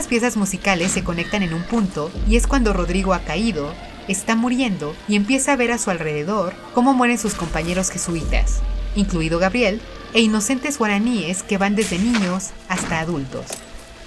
Piezas 0.06 0.38
musicales 0.38 0.92
se 0.92 1.04
conectan 1.04 1.42
en 1.42 1.56
un 1.56 1.64
punto 1.64 2.12
y 2.30 2.36
es 2.36 2.46
cuando 2.46 2.72
Rodrigo 2.72 3.16
ha 3.16 3.22
caído, 3.22 3.74
está 4.08 4.36
muriendo 4.36 4.96
y 5.08 5.16
empieza 5.16 5.54
a 5.54 5.56
ver 5.56 5.72
a 5.72 5.80
su 5.80 5.90
alrededor 5.90 6.54
cómo 6.76 6.94
mueren 6.94 7.18
sus 7.18 7.34
compañeros 7.34 7.90
jesuitas, 7.90 8.60
incluido 8.96 9.40
Gabriel, 9.40 9.82
e 10.14 10.22
inocentes 10.22 10.78
guaraníes 10.78 11.42
que 11.42 11.58
van 11.58 11.76
desde 11.76 11.98
niños 11.98 12.52
hasta 12.70 13.00
adultos. 13.00 13.46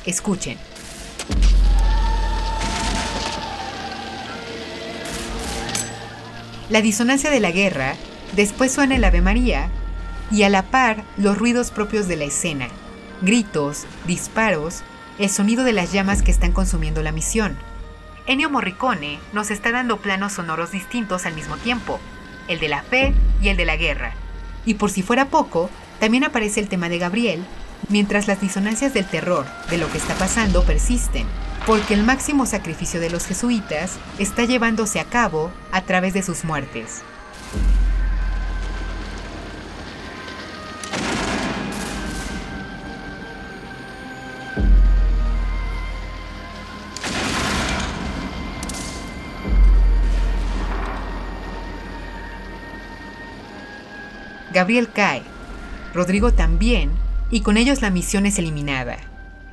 Escuchen. 0.06 0.58
La 6.68 6.82
disonancia 6.82 7.30
de 7.30 7.40
la 7.40 7.50
guerra, 7.50 7.96
después 8.36 8.70
suena 8.70 8.94
el 8.94 9.02
Ave 9.02 9.22
María 9.22 9.70
y 10.30 10.44
a 10.44 10.48
la 10.48 10.62
par 10.62 11.02
los 11.16 11.36
ruidos 11.36 11.72
propios 11.72 12.06
de 12.06 12.16
la 12.16 12.24
escena, 12.24 12.68
gritos, 13.22 13.86
disparos, 14.06 14.84
el 15.20 15.28
sonido 15.28 15.64
de 15.64 15.74
las 15.74 15.92
llamas 15.92 16.22
que 16.22 16.30
están 16.30 16.52
consumiendo 16.52 17.02
la 17.02 17.12
misión. 17.12 17.58
Ennio 18.26 18.48
Morricone 18.48 19.18
nos 19.34 19.50
está 19.50 19.70
dando 19.70 19.98
planos 19.98 20.32
sonoros 20.32 20.70
distintos 20.70 21.26
al 21.26 21.34
mismo 21.34 21.58
tiempo, 21.58 22.00
el 22.48 22.58
de 22.58 22.68
la 22.68 22.82
fe 22.82 23.12
y 23.42 23.48
el 23.48 23.58
de 23.58 23.66
la 23.66 23.76
guerra. 23.76 24.14
Y 24.64 24.74
por 24.74 24.90
si 24.90 25.02
fuera 25.02 25.26
poco, 25.26 25.68
también 25.98 26.24
aparece 26.24 26.60
el 26.60 26.70
tema 26.70 26.88
de 26.88 26.98
Gabriel, 26.98 27.44
mientras 27.90 28.28
las 28.28 28.40
disonancias 28.40 28.94
del 28.94 29.04
terror 29.04 29.44
de 29.68 29.76
lo 29.76 29.92
que 29.92 29.98
está 29.98 30.14
pasando 30.14 30.64
persisten, 30.64 31.26
porque 31.66 31.92
el 31.92 32.02
máximo 32.02 32.46
sacrificio 32.46 32.98
de 32.98 33.10
los 33.10 33.26
jesuitas 33.26 33.98
está 34.18 34.46
llevándose 34.46 35.00
a 35.00 35.04
cabo 35.04 35.52
a 35.70 35.82
través 35.82 36.14
de 36.14 36.22
sus 36.22 36.44
muertes. 36.44 37.02
Gabriel 54.52 54.88
cae, 54.92 55.22
Rodrigo 55.94 56.32
también, 56.32 56.90
y 57.30 57.42
con 57.42 57.56
ellos 57.56 57.82
la 57.82 57.90
misión 57.90 58.26
es 58.26 58.38
eliminada. 58.38 58.98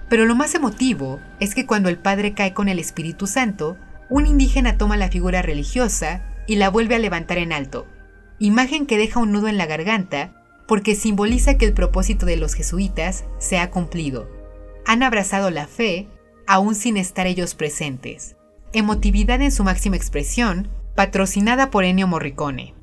Pero 0.10 0.26
lo 0.26 0.36
más 0.36 0.56
emotivo 0.56 1.20
es 1.40 1.54
que 1.54 1.66
cuando 1.66 1.90
el 1.90 1.98
padre 1.98 2.34
cae 2.34 2.54
con 2.54 2.70
el 2.70 2.80
Espíritu 2.80 3.28
Santo, 3.28 3.78
un 4.10 4.26
indígena 4.26 4.78
toma 4.78 4.98
la 4.98 5.10
figura 5.10 5.42
religiosa 5.42 6.24
y 6.48 6.56
la 6.56 6.70
vuelve 6.70 6.96
a 6.96 7.00
levantar 7.00 7.38
en 7.38 7.52
alto, 7.52 7.86
imagen 8.40 8.86
que 8.86 8.98
deja 8.98 9.20
un 9.20 9.32
nudo 9.32 9.48
en 9.48 9.58
la 9.58 9.66
garganta 9.66 10.34
porque 10.68 10.96
simboliza 10.96 11.58
que 11.58 11.66
el 11.66 11.74
propósito 11.74 12.26
de 12.26 12.38
los 12.38 12.54
jesuitas 12.54 13.26
se 13.40 13.58
ha 13.60 13.70
cumplido. 13.70 14.30
Han 14.86 15.04
abrazado 15.04 15.50
la 15.50 15.68
fe 15.68 16.08
aún 16.46 16.76
sin 16.76 16.98
estar 16.98 17.28
ellos 17.28 17.56
presentes. 17.56 18.36
Emotividad 18.74 19.42
en 19.42 19.52
su 19.52 19.64
máxima 19.64 19.96
expresión, 19.96 20.70
patrocinada 20.96 21.70
por 21.70 21.84
Ennio 21.84 22.08
Morricone. 22.08 22.77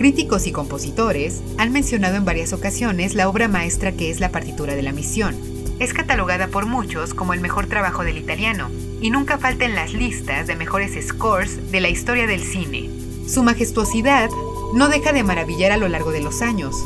Críticos 0.00 0.46
y 0.46 0.52
compositores 0.52 1.42
han 1.58 1.72
mencionado 1.72 2.16
en 2.16 2.24
varias 2.24 2.54
ocasiones 2.54 3.14
la 3.14 3.28
obra 3.28 3.48
maestra 3.48 3.92
que 3.92 4.10
es 4.10 4.18
la 4.18 4.32
partitura 4.32 4.74
de 4.74 4.80
la 4.80 4.92
misión. 4.92 5.36
Es 5.78 5.92
catalogada 5.92 6.48
por 6.48 6.64
muchos 6.64 7.12
como 7.12 7.34
el 7.34 7.42
mejor 7.42 7.66
trabajo 7.66 8.02
del 8.02 8.16
italiano 8.16 8.70
y 9.02 9.10
nunca 9.10 9.36
falta 9.36 9.66
en 9.66 9.74
las 9.74 9.92
listas 9.92 10.46
de 10.46 10.56
mejores 10.56 10.96
scores 11.06 11.70
de 11.70 11.82
la 11.82 11.90
historia 11.90 12.26
del 12.26 12.42
cine. 12.42 12.88
Su 13.28 13.42
majestuosidad 13.42 14.30
no 14.72 14.88
deja 14.88 15.12
de 15.12 15.22
maravillar 15.22 15.70
a 15.70 15.76
lo 15.76 15.86
largo 15.86 16.12
de 16.12 16.22
los 16.22 16.40
años, 16.40 16.76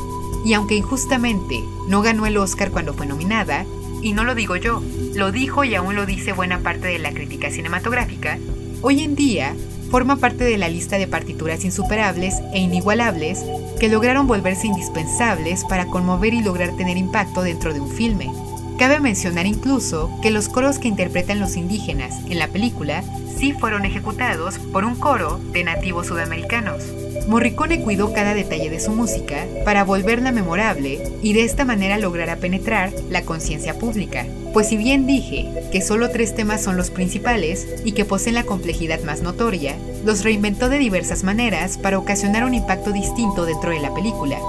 y 0.43 0.51
aunque 0.51 0.75
injustamente 0.75 1.63
no 1.87 2.01
ganó 2.01 2.25
el 2.25 2.35
Oscar 2.35 2.69
cuando 2.69 2.93
fue 2.93 3.05
nominada, 3.05 3.65
y 4.01 4.11
no 4.11 4.25
lo 4.25 4.35
digo 4.35 4.57
yo, 4.57 4.83
lo 5.13 5.31
dijo 5.31 5.63
y 5.63 5.73
aún 5.73 5.95
lo 5.95 6.05
dice 6.05 6.33
buena 6.33 6.59
parte 6.59 6.89
de 6.89 6.99
la 6.99 7.13
crítica 7.13 7.49
cinematográfica, 7.49 8.39
hoy 8.81 9.03
en 9.03 9.15
día 9.15 9.55
forma 9.89 10.17
parte 10.17 10.43
de 10.43 10.57
la 10.57 10.69
lista 10.69 10.97
de 10.97 11.07
partituras 11.07 11.63
insuperables 11.65 12.35
e 12.53 12.59
inigualables 12.59 13.43
que 13.79 13.89
lograron 13.89 14.27
volverse 14.27 14.67
indispensables 14.67 15.63
para 15.65 15.87
conmover 15.87 16.33
y 16.33 16.41
lograr 16.41 16.75
tener 16.75 16.97
impacto 16.97 17.41
dentro 17.41 17.73
de 17.73 17.79
un 17.79 17.89
filme. 17.89 18.31
Cabe 18.77 18.99
mencionar 18.99 19.45
incluso 19.45 20.11
que 20.21 20.31
los 20.31 20.49
coros 20.49 20.79
que 20.79 20.89
interpretan 20.89 21.39
los 21.39 21.55
indígenas 21.55 22.13
en 22.29 22.39
la 22.39 22.49
película 22.49 23.03
sí 23.37 23.53
fueron 23.53 23.85
ejecutados 23.85 24.59
por 24.59 24.83
un 24.83 24.95
coro 24.95 25.39
de 25.53 25.63
nativos 25.63 26.07
sudamericanos. 26.07 26.83
Morricone 27.27 27.81
cuidó 27.81 28.13
cada 28.13 28.33
detalle 28.33 28.69
de 28.69 28.79
su 28.79 28.91
música 28.91 29.45
para 29.63 29.83
volverla 29.83 30.31
memorable 30.31 31.01
y 31.23 31.33
de 31.33 31.43
esta 31.43 31.65
manera 31.65 31.97
logrará 31.97 32.35
penetrar 32.35 32.91
la 33.09 33.23
conciencia 33.23 33.79
pública. 33.79 34.25
Pues 34.55 34.69
si 34.69 34.77
bien 34.77 35.05
dije 35.05 35.51
que 35.73 35.81
solo 35.81 36.11
tres 36.11 36.33
temas 36.33 36.63
son 36.63 36.77
los 36.77 36.89
principales 36.89 37.67
y 37.83 37.91
que 37.91 38.05
poseen 38.05 38.35
la 38.35 38.45
complejidad 38.45 39.03
más 39.03 39.21
notoria, 39.21 39.75
los 40.05 40.23
reinventó 40.23 40.69
de 40.69 40.77
diversas 40.77 41.25
maneras 41.25 41.77
para 41.77 41.99
ocasionar 41.99 42.45
un 42.45 42.53
impacto 42.53 42.93
distinto 42.93 43.43
dentro 43.43 43.71
de 43.71 43.81
la 43.81 43.93
película. 43.93 44.39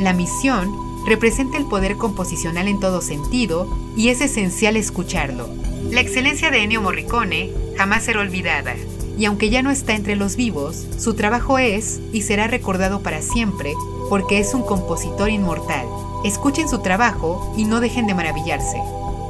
La 0.00 0.14
misión 0.14 0.68
representa 1.06 1.58
el 1.58 1.66
poder 1.66 1.96
composicional 1.96 2.66
en 2.66 2.80
todo 2.80 3.00
sentido 3.00 3.68
y 3.96 4.08
es 4.08 4.20
esencial 4.20 4.76
escucharlo. 4.76 5.48
La 5.92 6.00
excelencia 6.00 6.50
de 6.50 6.64
Ennio 6.64 6.82
Morricone 6.82 7.52
jamás 7.76 8.02
será 8.02 8.22
olvidada, 8.22 8.74
y 9.16 9.26
aunque 9.26 9.48
ya 9.48 9.62
no 9.62 9.70
está 9.70 9.94
entre 9.94 10.16
los 10.16 10.34
vivos, 10.34 10.88
su 10.98 11.14
trabajo 11.14 11.58
es 11.58 12.00
y 12.12 12.22
será 12.22 12.48
recordado 12.48 13.00
para 13.00 13.22
siempre 13.22 13.74
porque 14.10 14.40
es 14.40 14.54
un 14.54 14.64
compositor 14.64 15.30
inmortal. 15.30 15.86
Escuchen 16.24 16.68
su 16.68 16.80
trabajo 16.80 17.54
y 17.56 17.64
no 17.64 17.78
dejen 17.78 18.08
de 18.08 18.14
maravillarse. 18.14 18.82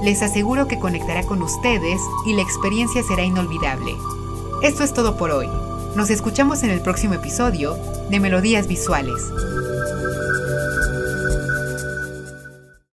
Les 0.02 0.22
aseguro 0.22 0.68
que 0.68 0.78
conectará 0.78 1.24
con 1.24 1.42
ustedes 1.42 2.00
y 2.26 2.34
la 2.34 2.42
experiencia 2.42 3.02
será 3.02 3.24
inolvidable. 3.24 3.96
Esto 4.62 4.84
es 4.84 4.92
todo 4.92 5.16
por 5.16 5.30
hoy. 5.30 5.48
Nos 5.94 6.10
escuchamos 6.10 6.62
en 6.62 6.70
el 6.70 6.82
próximo 6.82 7.14
episodio 7.14 7.76
de 8.10 8.20
Melodías 8.20 8.68
Visuales. 8.68 9.22